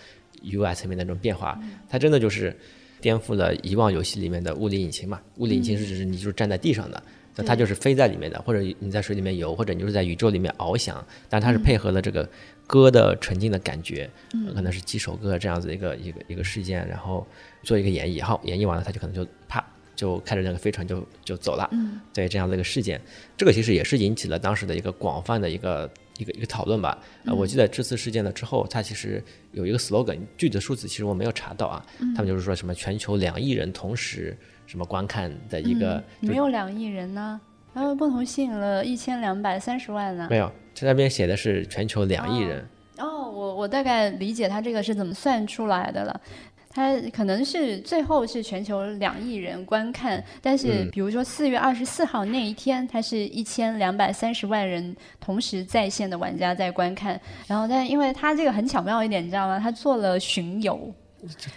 [0.43, 2.57] UI 层面的那种变化，它真的就是
[3.01, 5.19] 颠覆了以往游戏里面的物理引擎嘛。
[5.37, 7.01] 物理引擎是指你就是站在地上的。
[7.35, 12.27] 那它就是飞在里面的，或者你在水里面游，或者你就是在宇宙里面翱翔，但它是配合了这个
[12.67, 14.09] 歌的纯净的感觉，
[14.53, 17.25] 可能是几首歌这样子一个一个一个事件，然后
[17.63, 19.65] 做一个演绎，好，演绎完了，它就可能就啪
[19.99, 23.01] 就开着那个飞船就就走了，嗯对这样的一个事件，
[23.35, 26.97] 这个其实也是引起了当时的一个广泛的一个一个一个讨论吧。
[27.25, 31.85] 呃，我记得这次事件了之后，它其实有一个 slogan，具体的数字其实我没有查到啊，
[32.15, 34.37] 他们就是说什么全球两亿人同时。
[34.65, 37.41] 什么观看的一个没有两亿人呢？
[37.73, 40.27] 他们共同吸引了一千两百三十万呢？
[40.29, 42.63] 没有，他那边写的是全球两亿人。
[42.99, 46.21] 哦，我我大概理解他这个是怎么算出来的了。
[46.69, 57.19] 它可能是最后是全球两亿人观看，但是比如说四月二十四号那一天，它是一千两百三十万人同时在线的玩家在观看。
[57.47, 59.59] 然后，但因为它这个很巧妙一点，你知道吗？
[59.59, 60.93] 它做了巡游。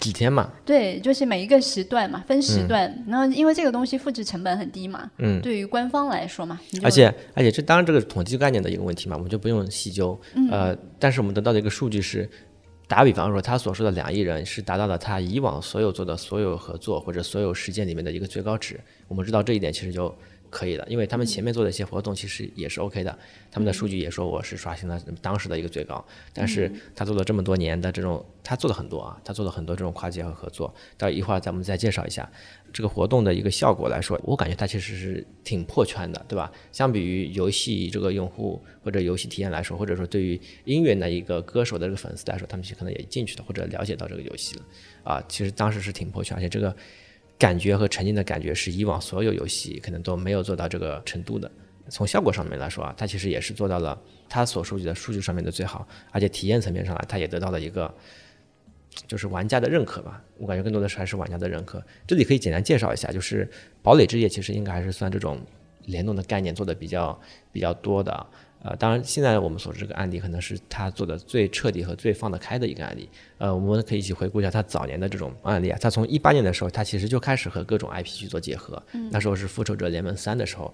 [0.00, 0.50] 几天嘛？
[0.64, 2.92] 对，就是每一个时段嘛，分时段。
[3.06, 10.20] 然后因为这个东西复制成本很低嘛，嗯，对于官方来说嘛，而且而且这当然这个统计概念的一个问题嘛，我们就不用细究。
[10.50, 12.28] 呃，但是我们得到的一个数据是，
[12.92, 18.78] 打比方说，他所说的两亿人是达到了他以往所有做的所有合作或者所有实践里面的一个最高值。
[19.08, 20.14] 我们知道这一点，其实就。
[20.52, 23.18] 可以的，因为他们前面做的一些活动其实也是 OK 的，
[23.50, 26.04] 他们的数据也说我是刷新了当时的一个最高。
[26.34, 30.72] 但是他做了这么多年的这种，他做了很多啊，他做了很多这种跨界和合作。
[30.98, 32.30] 到一会儿咱们再介绍一下
[32.70, 36.52] 这个活动的一个效果来说，我感觉它其实是挺破圈的，对吧？
[36.70, 44.62] 相比于游戏这个用户或者游戏体验来说，或者说对于音乐的一个歌手的这个粉丝来说，他们其实可能也进去了或者了解到这个游戏了
[45.02, 45.24] 啊。
[45.26, 46.76] 其实当时是挺破圈，而且这个。
[47.38, 51.50] 感觉和沉浸的感觉是以往所有游戏可能都没有做到这个程度的。
[51.88, 57.92] 从效果上面来说啊，它其实也是做到了它所收集的数据上面的最好，而且体验层面上来，它也得到了一个
[59.08, 60.22] 就是玩家的认可吧。
[60.38, 61.84] 我感觉更多的是还是玩家的认可。
[62.06, 63.50] 这里可以简单介绍一下，就是
[63.82, 65.40] 堡垒之夜其实应该还是算这种
[65.86, 68.26] 联动的概念做的比较比较多的。
[68.64, 73.08] 呃，当然，现在我们所知这个案例可能是他做的最彻底和最放得开的一个案例。
[73.38, 75.76] 呃，我们可以一起回顾一下他早年的这种案例啊。
[75.80, 78.80] 他从一八年的时候，他其实就开始和各种 IP 去做结合。
[79.10, 80.72] 那时候是《复仇者联盟三》的时候，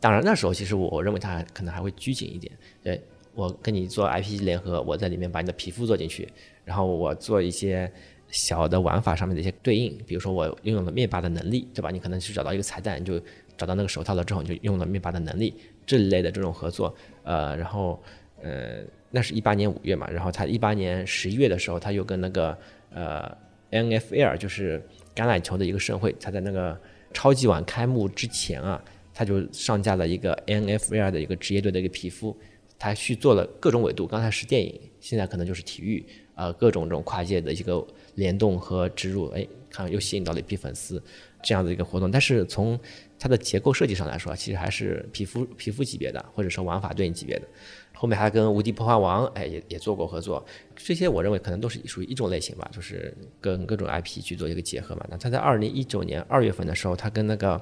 [0.00, 2.50] 当然那时候其实我认为他可能还会拘谨一点。
[2.82, 2.98] 对
[3.34, 6.26] 我跟你做 IP 联合，我在里面把你的皮肤做进去，
[6.64, 7.92] 然后我做一些
[8.30, 11.90] 小的玩法上面的一些对应，比如说我拥有了灭霸的能力，对吧？
[11.90, 13.20] 你可能去找到一个彩蛋，就
[13.58, 15.54] 找到那个手套了之后，你就用了灭霸的能力。
[15.84, 16.92] 这一类的这种合作，
[17.26, 18.00] 呃，然后，
[18.40, 22.56] 呃，那是一八年五月嘛，然后他一八年十一月的时候，他又跟那个
[22.90, 23.36] 呃
[23.72, 24.80] NFL 就是
[25.12, 26.80] 橄榄球的一个盛会，他在那个
[27.12, 28.80] 超级碗开幕之前啊，
[29.12, 32.36] 他就上架了一个 NFL 的一个职业队的一个皮肤，
[32.78, 37.84] 他去做了各种维度，刚才是电影，现在可能就是体育，呃，各种这种跨界的一个
[38.14, 41.02] 联动和植入，哎，看又吸引到了一批粉丝，
[41.42, 42.78] 这样的一个活动，但是从
[43.18, 47.46] 它的结构设计上来说，其实还是皮肤皮肤级别的，或者说玩法对应级别的。
[47.94, 50.44] 后面还跟无敌破坏王，哎，也也做过合作。
[50.74, 55.06] 这些我认为可能都是属于一种类型吧，就是跟各种 IP 去做一个结合嘛。
[55.08, 57.58] 那他在二零一九年二月份的时候，他跟那个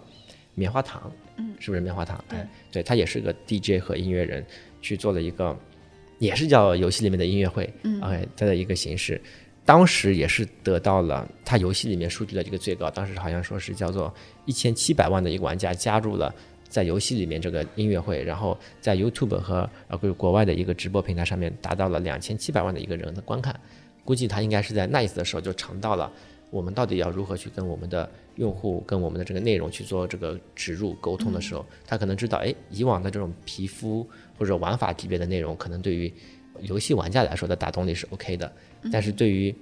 [0.56, 2.22] 棉花糖，嗯，是不是棉花糖？
[2.28, 2.38] 对，
[2.72, 4.44] 对他也是个 DJ 和音乐人，
[4.82, 5.56] 去做了一个，
[6.18, 9.20] 也是叫游戏里面的音乐会，嗯，OK，他的一个形式。
[9.64, 14.12] 当时也是得到了他游戏里面数据的这个最高，当时好像说是叫做
[14.44, 16.35] 一千七百万的一个玩家加入了
[16.68, 23.59] 在游戏里面这个音乐会，然后在 YouTube 和呃国外的一个直播平台上面达到了两千七百万的一个人的观看，
[24.05, 26.12] 估计他应该是在那一次的时候就尝到了
[26.50, 36.12] 我们到底要如何去跟我们的用户跟我们的这个内容去做这个植入沟通的时候，他可能知道，哎，以往的这种皮肤或者玩法级别的内容，可能对于
[36.61, 38.53] 游戏玩家来说的打动力是 OK 的。
[38.92, 39.55] 但是对于，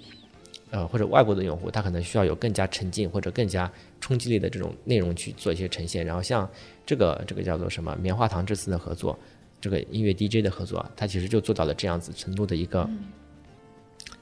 [0.71, 6.05] 呃或者外国的用户，他可能需要有更加沉浸或者更加冲击力的这种内容去做一些呈现。
[6.05, 6.49] 然后像
[6.85, 9.19] 这个这个叫做什么棉花糖这次的合作，
[9.61, 12.89] 这个音乐 DJ 的合作，它其实就做到了这样子程度的一个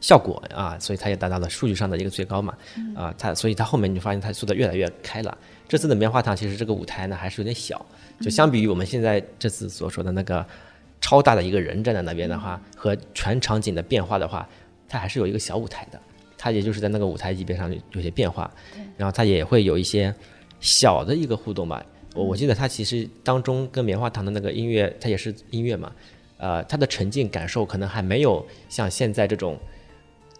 [0.00, 2.56] 效果啊，所以它也达到了数据上的一个最高嘛
[2.94, 5.36] 啊，它所以它后面你就发现它做的越来越开了。
[5.68, 7.84] 这次的棉花糖其实这个舞台呢还是有点小，
[8.20, 10.44] 就相比于我们现在这次所说的那个
[11.00, 14.48] 超大的一个人站在那边的话，和全场景的变化的话。
[14.90, 16.00] 它还是有一个小舞台的，
[16.36, 18.52] 它也就是在那个舞台级别上有些变化，
[18.96, 20.12] 然后它也会有一些
[20.58, 21.82] 小的一个互动吧。
[22.14, 25.92] 我我记得它其实当中跟棉花糖的那个音乐，它也是音乐嘛，
[26.38, 29.56] 呃，它的沉浸感受可能还没有像现在这种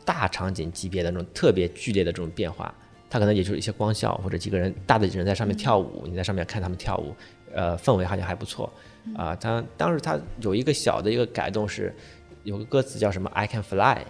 [0.05, 2.75] 大场景级别的那种特别剧烈的这种变化，
[3.09, 7.15] 它可能也就是一些光效或者几个人大的人在上面跳舞，你在上面看他们跳舞，
[7.55, 8.69] 呃，氛围好像还不错
[9.15, 9.37] 啊。
[9.37, 11.95] 当当时它有一个小的一个改动是，
[12.43, 14.03] 有个歌词叫什么？“I can fly”，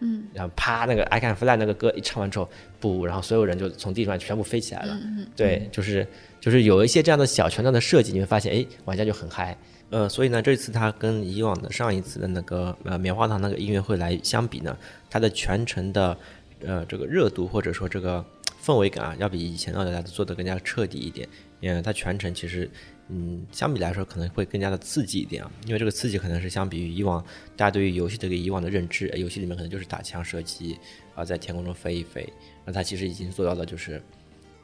[0.00, 4.98] 嗯，然后啪那个 “I can fly” 那个歌一唱完之后，不，然后所有人就从地上全部飞起来了。
[5.02, 6.06] 嗯对，就是
[6.40, 9.56] 就是有一些这样的小桥段的设计，你会发现，哎，玩家就很嗨。
[9.90, 14.76] 呃，所以呢，这次它跟以往的上一次的那个呃棉花糖那个音乐会来相比呢，
[15.08, 16.16] 它的全程的
[16.64, 18.24] 呃这个热度或者说这个
[18.62, 21.28] 氛围感啊，要比以前奥特莱做的更加彻底一点。
[21.60, 22.70] 因为它全程其实
[23.08, 27.24] 嗯相比来说可能会更加的刺激一点啊，因为这个刺激可能是相比于以往
[27.56, 30.78] 大家对于游戏的一个以往的认知，游戏里面可能就是打枪射击
[31.14, 32.28] 啊，在天空中飞一飞，
[32.64, 34.02] 那它其实已经做到了就是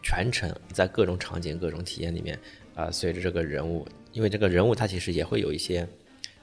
[0.02, 2.38] 全程在各种场景、各种体验里面
[2.74, 3.86] 啊，随着这个人物。
[4.12, 5.88] 因为这个人物他其实也会有一些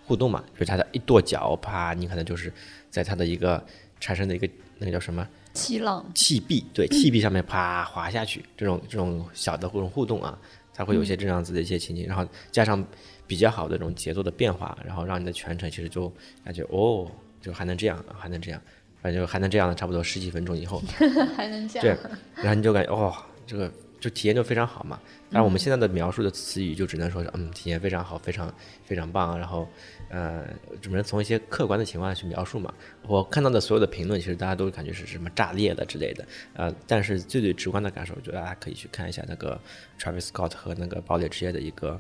[0.04, 2.52] 互动嘛，就是他的一跺脚，啪，你可能就是
[2.90, 3.64] 在他的一个
[4.00, 10.36] 产生的一个那个叫什么气浪气壁，对，气壁上面啪滑下去，这种这种小的这种互动啊，
[10.80, 12.82] 才会有一些这样子的一些情景，然后加上
[13.28, 16.10] 比较好的这种节奏的变化，然后让你的全程其实就
[16.46, 17.12] 感觉哦，
[17.42, 18.62] 就还能这样，还能这样，
[19.02, 20.82] 反正就还能这样，差不多十几分钟以后
[21.36, 21.98] 还能这样，对，
[22.42, 23.14] 然后你就感觉哦，
[23.46, 23.70] 这个。
[24.00, 24.98] 就体验就非常好嘛，
[25.30, 28.50] 然后我们现在的描述的词语就只能说是嗯，体验非常好，非常
[28.86, 29.68] 非常棒，然后
[30.10, 30.48] 呃，
[30.82, 32.74] 只能从一些客观的情况去描述嘛。
[33.08, 39.60] 我看到的所有的评论，其实大家都感觉是什么炸裂的之类的，呃，但是最最直观的感受，我觉得大家可以去看一下那个
[40.00, 42.00] Travis Scott 和那个堡垒之夜的一个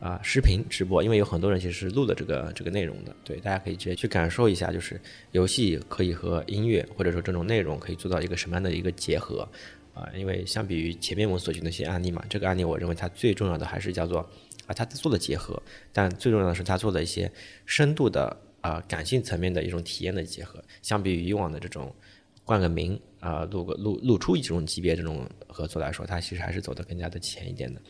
[0.00, 5.00] 啊视频直播，因为有很多人其实是录了这个这个内容的，对，大家可以直接去感受一下，就是
[5.32, 9.46] 游戏可以和音乐或者说这种内容可以做到一个什么样的一个结合。
[9.92, 14.26] 啊，因为相比于前面我们所举那些案例嘛，这个案例我认为它最重要的还是叫做
[14.70, 15.60] 啊，它做的结合，
[15.92, 17.30] 但最重要的是它做的一些
[17.66, 20.62] 深度的啊感性层面的一种体验的结合。
[20.80, 21.92] 相比于以往的这种
[22.44, 27.80] 冠个名啊，录个录录出一种级别这种合作来说，它其实还是走得更加的前一点的。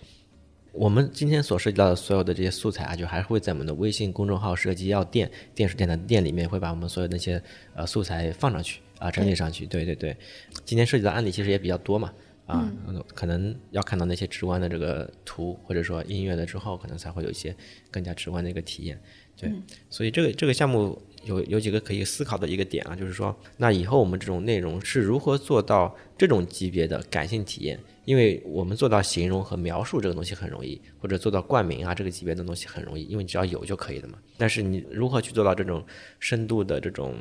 [0.73, 7.43] 我们今天所涉及到的所有的这些素材啊，就还是会在我们的微信公众号“设计药店”电视店的店里面，会把我们所有那些
[7.75, 8.81] 呃素材放上去。
[9.01, 10.15] 啊，整理上去，对对对，
[10.63, 12.13] 今天涉及的案例其实也比较多嘛，
[12.51, 12.73] 啊，
[13.15, 17.55] 可能要看到那些直观的这个图或者说音乐的之后，可能才会有一些
[17.91, 19.01] 更加直观的一个体验，
[19.37, 19.51] 对，
[19.89, 27.79] 所以这个这个项目有有几个可以思考的一个点啊，就是说，那以后我们这种内容是如何做到这种级别的感性体验？
[28.05, 34.19] 因为我们做到形容和描述这个东西很容易，或者做到冠名啊这个级别的东西很容易，因为只要有就可以了嘛。
[34.37, 35.85] 但是你如何去做到这种
[36.19, 37.15] 深度的这种？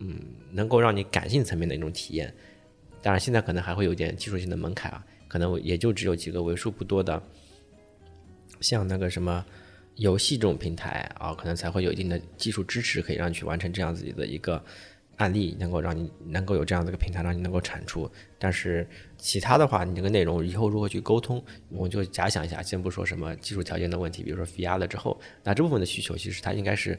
[0.00, 0.16] 嗯，
[0.52, 2.32] 能够让你感性层面的一种体验，
[3.02, 7.22] 当然现在可能还会有点技术性的门槛啊，可能也就只有几个为数不多的，
[8.60, 9.44] 像那个什么
[9.96, 14.62] 游戏这种平台啊，可能才会有一定的技术支持，可以让你去完成这样子的一个
[15.16, 18.10] 案例，能够让你能够有这样的一个平台，让你能够产出。
[18.38, 18.86] 但是
[19.16, 26.98] 其他的话，你这个内容以后如何去沟通，我就假想一下，先不说什么技术条件的问题，比如说 VR 了之后，那这部分的需求其实它应该是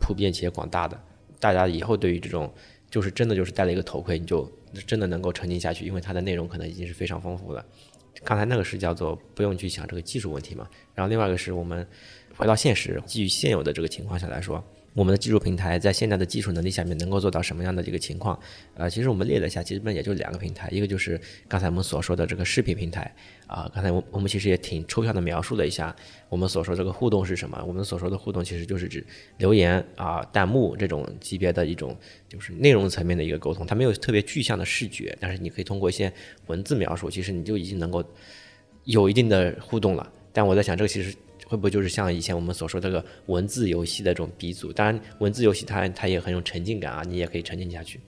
[0.00, 0.98] 普遍且广大的。
[1.40, 2.52] 大家以后对于这种，
[2.90, 4.50] 就是真的就是戴了一个头盔，你就
[4.86, 7.64] 真的能够沉浸下去，因为它的内容可能已经是非常丰富了。
[8.24, 11.86] 刚才那个是叫做不用去想这个技术问题嘛，然后另外一个是我们
[12.36, 14.62] 回到现实，基于现有的这个情况下来说。
[14.98, 18.36] 我们的技术平台在现在的技术能力下面能够做到什么样的一个情况？
[18.74, 23.14] 呃，其实我们列了一下，基本也就两个平台，一个就是刚才我们所说的这个视频平台
[23.46, 23.70] 啊。
[23.72, 25.94] 刚才我我们其实也挺抽象的描述了一下
[26.28, 27.62] 我们所说这个互动是什么。
[27.64, 31.96] 我们所说的互动其实就是指留言啊、弹幕这种级别的一种
[32.28, 36.12] 就是内容层面的一个沟通，它没有特别具象的视觉，但是你可以通过一些
[36.48, 38.02] 文字描述，其实你就已经能够
[38.82, 40.12] 有一定的互动了。
[40.32, 41.14] 但我在想，这个其实。
[41.48, 44.70] 会不会就是像以前我们所说这个文字游戏的这种鼻祖？
[44.72, 47.98] 当然，文字游戏它它也很有沉浸感啊，你也可以沉浸下去。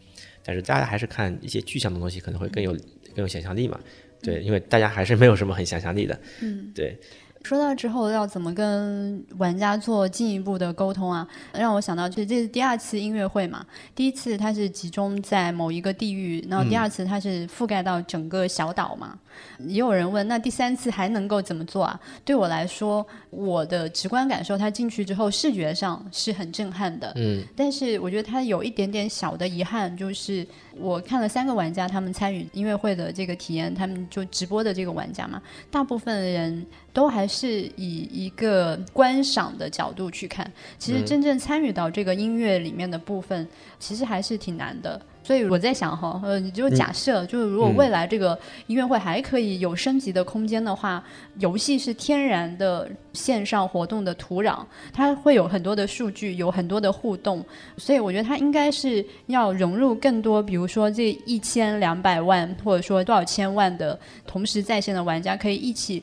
[0.44, 2.72] 但是大家还是看一些具象的东西，可能会更有
[3.14, 3.80] 更有想象力嘛？
[4.22, 6.20] 对，因为大家还是没有什么很想象力的。
[6.42, 6.94] 嗯，对。
[7.42, 11.26] 说到之后要怎么跟玩家做进一步的沟通啊？
[11.52, 13.64] 让我想到就是这是第二次音乐会嘛。
[13.94, 19.18] 第一次它是集中在某一个地域，然后第二次它是覆盖到整个小岛嘛。
[19.60, 21.98] 也有人问，那第三次还能够怎么做啊？
[22.24, 27.10] 对我来说，我的直观感受，它进去之后视觉上是很震撼的。
[27.16, 27.42] 嗯。
[27.56, 40.50] 但是我觉得它有一点点小的遗憾，就是我看了三个玩家他们参与音乐会的这个体验，他们就直播的这个玩家嘛，大部分人都还是以一个观赏的角度去看。
[40.78, 43.46] 其实真正参与到这个音乐里面的部分，
[43.78, 45.00] 其实还是挺难的。
[45.22, 48.36] 所以我在想哈，呃，你就假设，就是如果未来这个
[48.66, 51.04] 音乐会还可以有升级的空间的话，
[51.38, 57.44] 游戏是天然的线上活动的土壤，它会有很多的数据，有很多的互动，
[57.76, 66.02] 所以我觉得它应该是要融入更多，比如说这一千两百万或者说多少千万的同时在线的玩家可以一起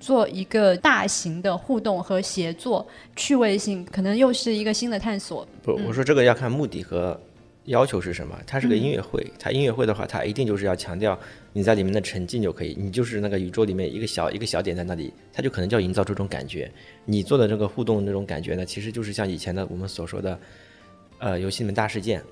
[0.00, 2.86] 做一个大型的互动和协作，
[3.16, 5.46] 趣味性可能又是一个新的探索。
[5.62, 7.18] 不，我说这个要看目的和。
[7.64, 8.34] 要求是什么？
[8.46, 11.18] 它是个音乐会，它音乐会的话，它一定就是要强调
[11.52, 16.72] 你在里面的沉浸就可以，你就是那个宇宙里面一个小一个小点在那里，它就可能就要营造这种感觉。
[17.04, 20.38] 你做的这个互动那种感觉呢，其实就是像以前的我们所说的，
[21.18, 22.22] 呃，游戏里面大事件。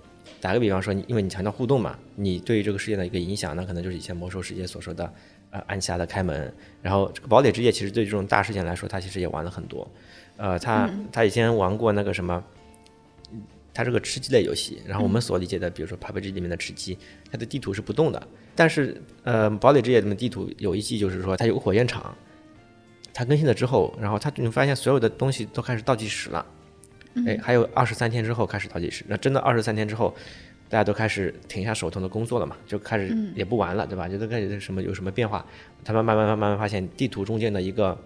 [0.40, 5.12] 打个比方说，因为你强调互动嘛，你对于这个事件的一个影响，那可能就是以前魔兽世界所说的，
[5.50, 6.52] 呃，按下的开门。
[6.82, 9.88] 然后这个堡垒之夜其实对这种大事件来说，他其实也玩了很多。
[10.36, 12.42] 呃，他他以前玩过那个什么。
[13.74, 16.96] 它是个吃鸡类游戏，然后我们所理解的，比如说 PUBG 里面的吃鸡，
[17.30, 18.26] 它的地图是不动的。
[18.54, 22.16] 但是，呃，堡垒之夜里面地图有一季，就是说它有个火焰场，
[23.12, 26.46] 它更新了之后，然后它你发现所有的东西都开始倒计时了，
[27.26, 29.04] 哎，还有二十三天之后开始倒计时。
[29.08, 30.16] 那真的二十三天之后，
[30.68, 34.08] 大家都开始停下手头的工作了嘛，就开始也不玩了，对吧？
[34.08, 35.44] 就都开始什么有什么变化，
[35.84, 37.96] 他们慢慢慢慢慢发现地图中间的一个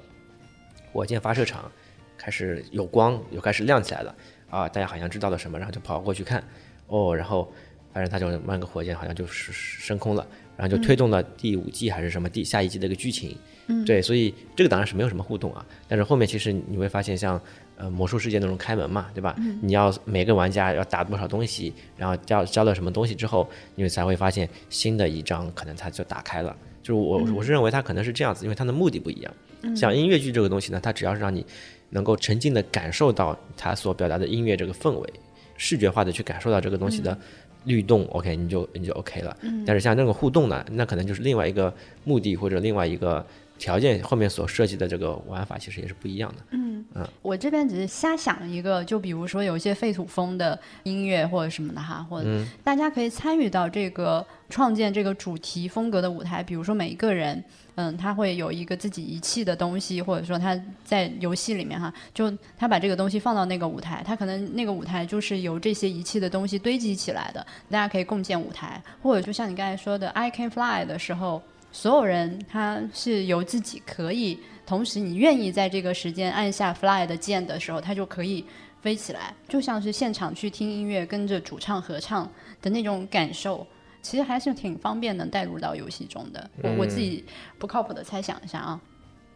[0.92, 1.70] 火箭发射场
[2.18, 4.14] 开始有光，又开始亮起来了。
[4.50, 6.42] 啊，大家好像知道了什么，然后就跑过去看，
[6.88, 7.52] 哦，然后
[7.92, 10.26] 反正他就慢个火箭，好像就是升空了，
[10.56, 13.36] 然后就推动了第五季还是什么第下一季的一个剧情。
[13.68, 17.40] 嗯，对，所以这个当然是没有什么互动啊，但是后面其实你会发现，像
[17.76, 19.36] 呃魔术世界那种开门嘛，对吧？
[19.62, 26.56] 你要每个玩家要打多少东西，然后交交了什么东西之后，你才会发现新的一章可能它就打开了。
[26.82, 29.34] 就是我我是认为它可能是这样子，因为它的目的不一样。
[29.76, 31.44] 像音乐剧这个东西呢，它只要是让你。
[31.92, 35.12] 能够沉浸的感受到它所表达的音乐这个氛围，
[35.56, 37.18] 视觉化的去感受到这个东西的
[37.64, 39.36] 律动，OK，你就你就 OK 了。
[39.66, 41.72] 但是像那个互动呢，那可能就是另外一个
[42.04, 43.24] 目的或者另外一个
[43.58, 46.42] 条件后面所设计的这个玩法，其实也是不一样的。
[46.50, 57.42] 嗯嗯，我这边只是瞎想一个，就比如说有一些废土风的音乐或者什么的哈，或者大家可以参与到这个创建这个主题风格的舞台，比如说每一个人。
[57.80, 60.54] 嗯，他会有一个自己遗弃的东西，或者说他
[60.84, 78.44] 在游戏里面哈，就他把这个东西放到那个舞台，他可能那个舞台就是由这些遗弃的东西堆积起来的，大家可以共建舞台，或者就像你刚才说的，I can fly 的时候，所有人他是由自己可以，同时你愿意在这个时间按下 fly 的键的时候，他就可以
[78.82, 83.66] 飞起来，就像是现场去听音乐，跟着主唱合唱的那种感受。
[84.02, 86.50] 其实还是挺方便能带入到游戏中的。
[86.62, 87.24] 我我自己
[87.58, 88.80] 不靠谱的猜想一下啊。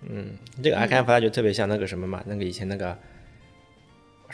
[0.02, 2.98] 嗯，这个 I can fly 就特别像那个什么嘛，那个以前那个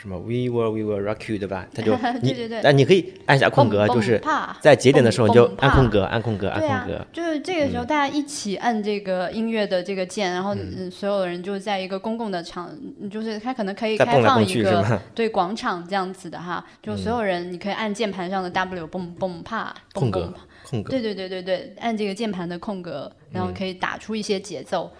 [0.01, 1.67] 什么 We were, we were rock you 对吧？
[1.75, 2.59] 他就 对对对。
[2.63, 4.19] 但你可以按下空格，就是
[4.59, 7.05] 在节点的时候你就按空格，按空格，按空格。
[7.13, 10.55] 就是这个时候大家一起按这个音乐的这个键，然后
[10.89, 12.75] 所有人就在一个公共的场，
[13.11, 20.33] 就是他可能可以开放一个对广场这样子的哈，就所有人你可以按键盘上的 W 蹦蹦啪空格
[20.63, 20.89] 空格。
[20.89, 24.91] 对对对对对，按这个键盘的空格，然后可以打出一些节奏。
[24.95, 24.97] 嗯，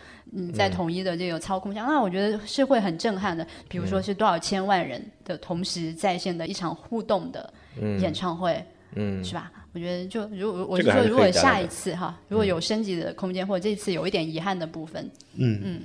[0.54, 3.46] 在统一的这个操控下，那我觉得是会很震撼的。
[3.68, 7.54] 比如说是多少千万人的同时在线的一场互动的
[8.00, 8.64] 演唱会，
[8.96, 9.52] 嗯，是吧？
[9.74, 15.62] 我觉得就如果我是说，如果下一次哈，如果有升级的空间，或者这次有一点遗憾的部分，嗯。
[15.64, 15.82] 嗯，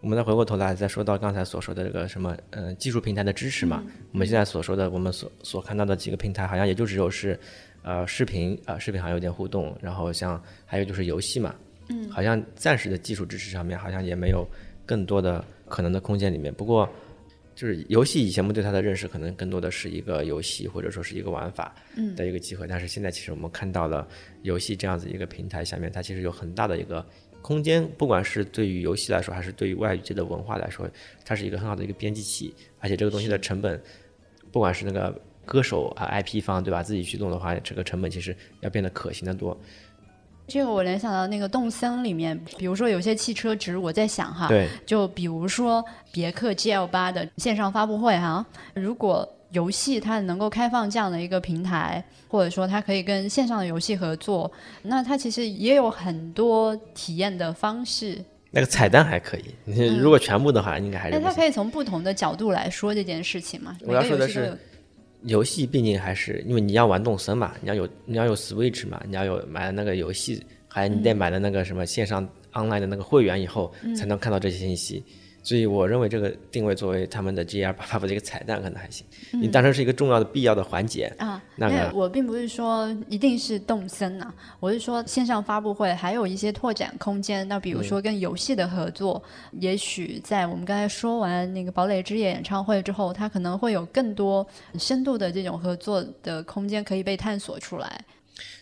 [0.00, 3.82] 我们再回过头来再说到刚才所说的这个什么呃技术平台的支持嘛，
[4.12, 7.38] 我们现在所说的我们所所看到的几个平台，好像也就只有是
[7.82, 11.54] 呃视频啊视频好像有点互动，然后像还有就是游戏嘛。
[11.90, 14.48] 嗯，好像暂时的技术支持上面好像也没有
[14.86, 16.52] 更多的可能的空间里面。
[16.54, 16.88] 不过，
[17.54, 21.74] 就是游戏以前我们对它的认识可能更多的是一个游戏或者说是一个玩法
[22.16, 22.66] 的一个机会。
[22.66, 24.06] 但是现在其实我们看到了
[24.42, 27.04] 游戏这样子一个平台下面，它其实有很大的一个
[27.42, 30.88] 空间，不管是对于游戏来说，还是对于外界的文化来说，
[31.24, 32.54] 它是一个很好的一个编辑器。
[32.78, 33.80] 而且这个东西的成本，
[34.50, 35.14] 不管是那个
[35.44, 39.58] 歌手啊 IP 方对吧，自己去弄的话，这个成本其实要变得可行的多。
[40.50, 48.44] 这个我联想到那个动森里面，比如说有些汽车值，我在想哈，对，就比如说别克 GL 八的线上发布会哈，
[48.74, 54.50] 如果游戏它能够开放这样的一个平台，或者说它可以跟线上的游戏合作，
[54.82, 58.22] 那它其实也有很多体验的方式。
[58.50, 61.16] 那个彩蛋还可以，你如果全部的话，应该还是。
[61.16, 63.76] 那它可以从不同的角度来说这件事情嘛？
[63.82, 64.58] 我要说的是。
[65.24, 75.04] 游戏毕竟还是因为你要玩动森嘛，你要有你要有 Switch 嘛，你要有买的那个游戏，还你得买的那个什么线上 online 的那个会员以后，才能看到这些信息。
[75.42, 81.42] 所以我认为这个定位作为他们的 GR 发布的一个彩蛋可能还行，你当成是一个重要的必要的环节啊。
[81.56, 87.48] 那个我并不是说一定是动森啊，我是说线上发布会还有一些拓展空间。
[87.48, 89.22] 那比如说跟游戏的合作，
[89.52, 94.46] 也许在我们刚才说完那个堡垒之夜演唱会之后，它可能会有更多
[94.78, 98.04] 深度的这种合作的空间可以被探索出来。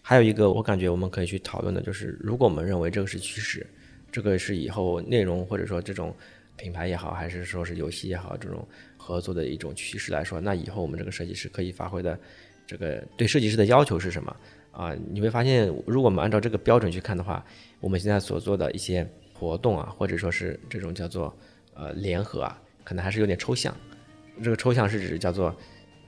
[0.01, 3.67] 还有一个我感觉我们可以去讨论的就是，如果我们认为这个是趋势，
[4.13, 6.15] 这个是以后内容或者说这种。
[6.59, 12.19] 品牌也好，还是说是游戏也好，这种合作的一种趋势来说，那以后我们这个设计师可以发挥的
[12.67, 14.37] 这个对设计师的要求是什么
[14.73, 14.95] 啊？
[15.09, 17.43] 你会发现，如果我们按照这个标准去看的话，
[17.81, 21.35] 我们现在所做的一些活动啊，或者说是这种叫做
[21.75, 23.75] 呃联合啊，可能还是有点抽象。
[24.43, 25.57] 这个抽象是指叫做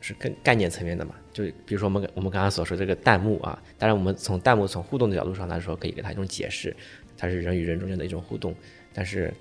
[0.00, 1.14] 是更概念层面的嘛？
[1.32, 6.76] 就比如说我们我们刚刚所说这个弹幕啊，当然我们从弹幕从互动的角度上来说，可以给它一种解释，
[7.16, 8.52] 它是人与人中间的一种互动，
[8.92, 9.32] 但是。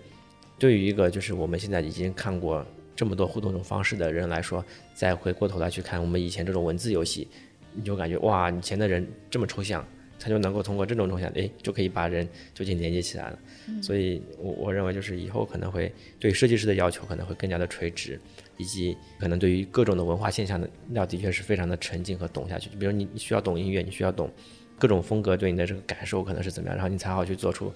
[0.60, 7.30] 对于一个就是我们现在已经看过这么多互动这种方式的人来说，再回过头来去看我们以前这种文字游戏，
[7.74, 9.88] 你就感觉哇，以前的人这么抽象，
[10.20, 13.40] 他就能够通过这种抽象，哎，就可以把人就近连接起来了。
[13.82, 15.90] 所以，我我认为就是以后可能会
[16.20, 18.20] 对设计师的要求可能会更加的垂直，
[18.58, 22.70] 以及可能对于各种的文化现象的要的确是非常的沉浸和懂下去。
[22.70, 24.30] 就比如你你需要懂音乐，你需要懂
[24.78, 27.72] 各种风格对你的这个感受可能是怎么样，然后你才好去做出。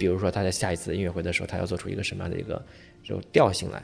[0.00, 2.64] 比如说他在下一次音乐会的时候，他要做出一个什么样的一个
[3.04, 3.76] 这种调性来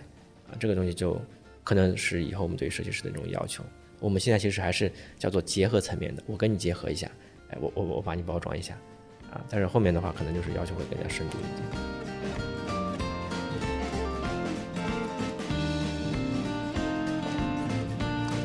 [0.48, 0.56] 啊？
[0.58, 1.20] 这个东西就
[1.62, 3.62] 可能是以后我们对设计师的这种要求。
[4.00, 7.10] 我们现在其实还是叫做结合层面的，我跟你结合一下，
[7.50, 8.72] 哎，我我我把你包装一下
[9.30, 9.44] 啊。
[9.50, 12.15] 但是后面的话，可能就是要求会更加深度一点。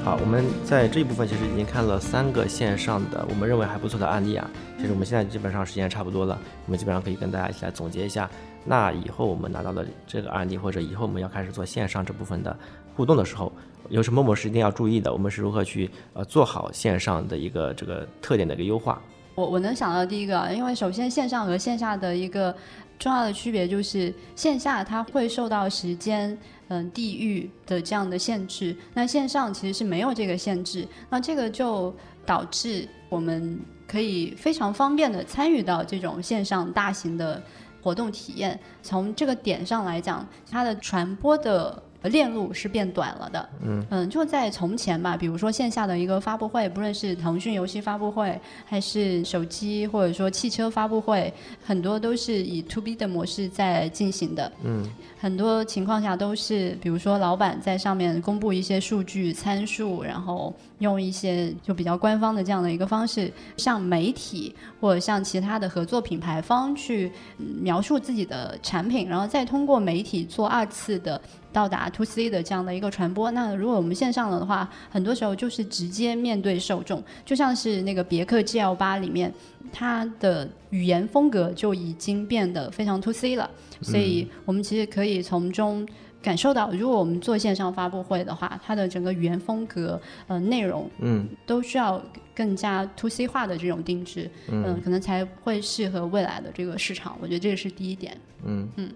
[0.04, 4.50] 好，我们在这一部分其实已经看了三个线上的我们认为还不错的案例啊。
[4.78, 8.28] 其实我们现在基本上时间差不多了，我们基本上可以跟大家一起来总结一下。
[8.66, 12.58] 那以后我们拿到的这个案例，或者以后我们要开始做线上这部分的
[12.96, 13.54] 互动的时候，
[13.90, 15.14] 有什么模式一定要注意的？
[15.14, 19.00] 我们是如何去呃做好线上的一个这个特点的一个优化？
[19.36, 22.54] 我我能想到第一个，因为首先线上和线下的一个
[22.98, 26.36] 重要的区别就是线下它会受到时间。
[26.74, 31.94] 嗯，地域的这样的限制，那线上其实是没有这个限制，那这个就
[32.26, 37.44] 导致我们可以非常方便的参与到这种线上大型的
[37.82, 38.58] 活动体验。
[38.82, 41.84] 从这个点上来讲，它的传播的。
[42.10, 43.86] 链路是变短了的，嗯。
[43.90, 51.34] 嗯，就在从前吧，比如说线下的一个发布会，不论是腾讯游戏发布会，还是手机或者说汽车发布会，
[51.64, 54.84] 很多都是以 to B 的模式在进行的，嗯，
[55.20, 71.20] 很多情况下都是，比如说老板在上面公布一些数据参数，然后用一些就比较官方的这样的一个方式，向媒体或者向其他的合作品牌方去描述自己的产品，然后再通过媒体做二次的。
[71.54, 79.30] 到达 to C 的这样的一个传播，那如果我们线上了的话，很多时候就是直接面对受众，就像是那个别克 GL 八里面，
[79.70, 83.52] 它的语言风格就已经变得非常 to C 了，
[83.82, 85.86] 所以我们其实可以从中
[86.22, 92.02] 感受到，如果我们做线上发布会的话，它的整个语言风格、呃内容，嗯，都需要
[92.36, 97.18] 更加 to C 化的这种定制，嗯，可能才会适合未来的这个市场。
[97.22, 98.16] 我觉得这个是第一点，
[98.46, 98.92] 嗯嗯。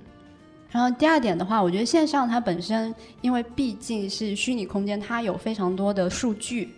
[0.71, 6.69] 然后第二点的话，我觉得线上它本身，因为毕竟是虚拟空间，它有非常多的数据，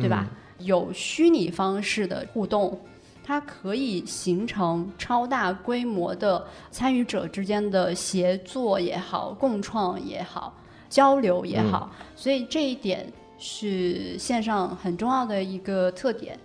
[0.00, 0.28] 对吧？
[0.58, 2.78] 有虚拟方式的互动，
[3.24, 10.52] 它可以形成超大规模的参与者之间的协作也好、共创也好、
[10.88, 16.38] 交流也好，所以这一点是线上很重要的一个特点。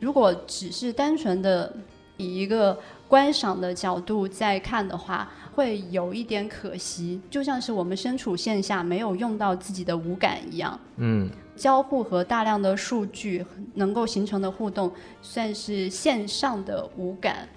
[0.00, 1.72] 如果只是单纯的
[2.16, 2.78] 以一个
[3.08, 10.78] 观赏的角度在看的话，会有一点可惜，就像是我们身处线下没有用到自己的五感一样。
[10.96, 13.44] 嗯，交互和大量的数据
[13.74, 14.92] 能够形成的互动，
[15.22, 17.48] 算是线上的五感。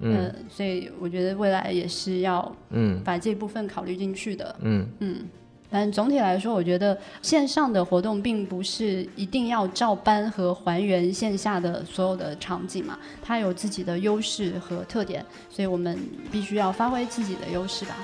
[0.00, 4.56] 嗯，所以我觉得未来也是要嗯把这部分考虑进去的。
[4.60, 5.28] 嗯嗯。
[5.70, 15.98] 但总体来说，我觉得线上的活动并不是一定要照搬和还原线下的所有的场景嘛，它有自己的优势和特点，所以我们
[16.30, 17.96] 必须要发挥自己的优势吧。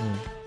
[0.00, 0.37] 嗯。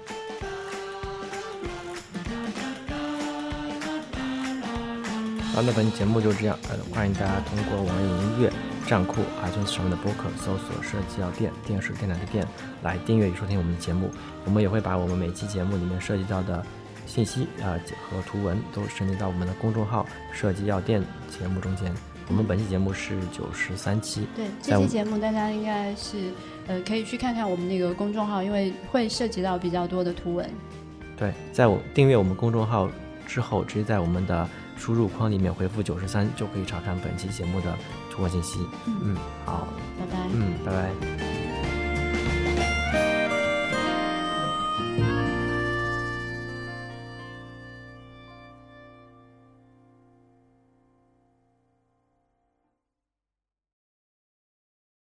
[5.53, 6.57] 好，那本期节目就这样。
[6.69, 8.53] 呃，欢迎大家通过网易云音乐、
[8.87, 12.47] 站酷、iTunes 上面的播客搜索“设计药店”“电视电台的店”
[12.81, 14.09] 来订阅与收听我们的节目。
[14.45, 16.65] 我们也会把我们每期节目里面涉及到的
[17.05, 17.75] 信息啊
[18.09, 21.93] 和图文都升级到我们的公众号“设计药店”节目中间。
[22.29, 26.31] 我们本期节目是九十三期，对，这期节目大家应该是
[26.67, 30.49] 呃可以去看看我们那个公众号，因为会涉及到比较多的图文。
[31.17, 32.89] 对，在我订阅我们公众号
[33.27, 34.47] 之后，直接在我们的。
[34.81, 37.77] 输入框里面回复九十三就可以查看本期节目的
[38.09, 38.67] 图文信息。
[38.87, 39.15] 嗯
[39.45, 39.67] 好。
[39.99, 40.27] 拜拜。
[40.33, 41.60] 嗯拜拜。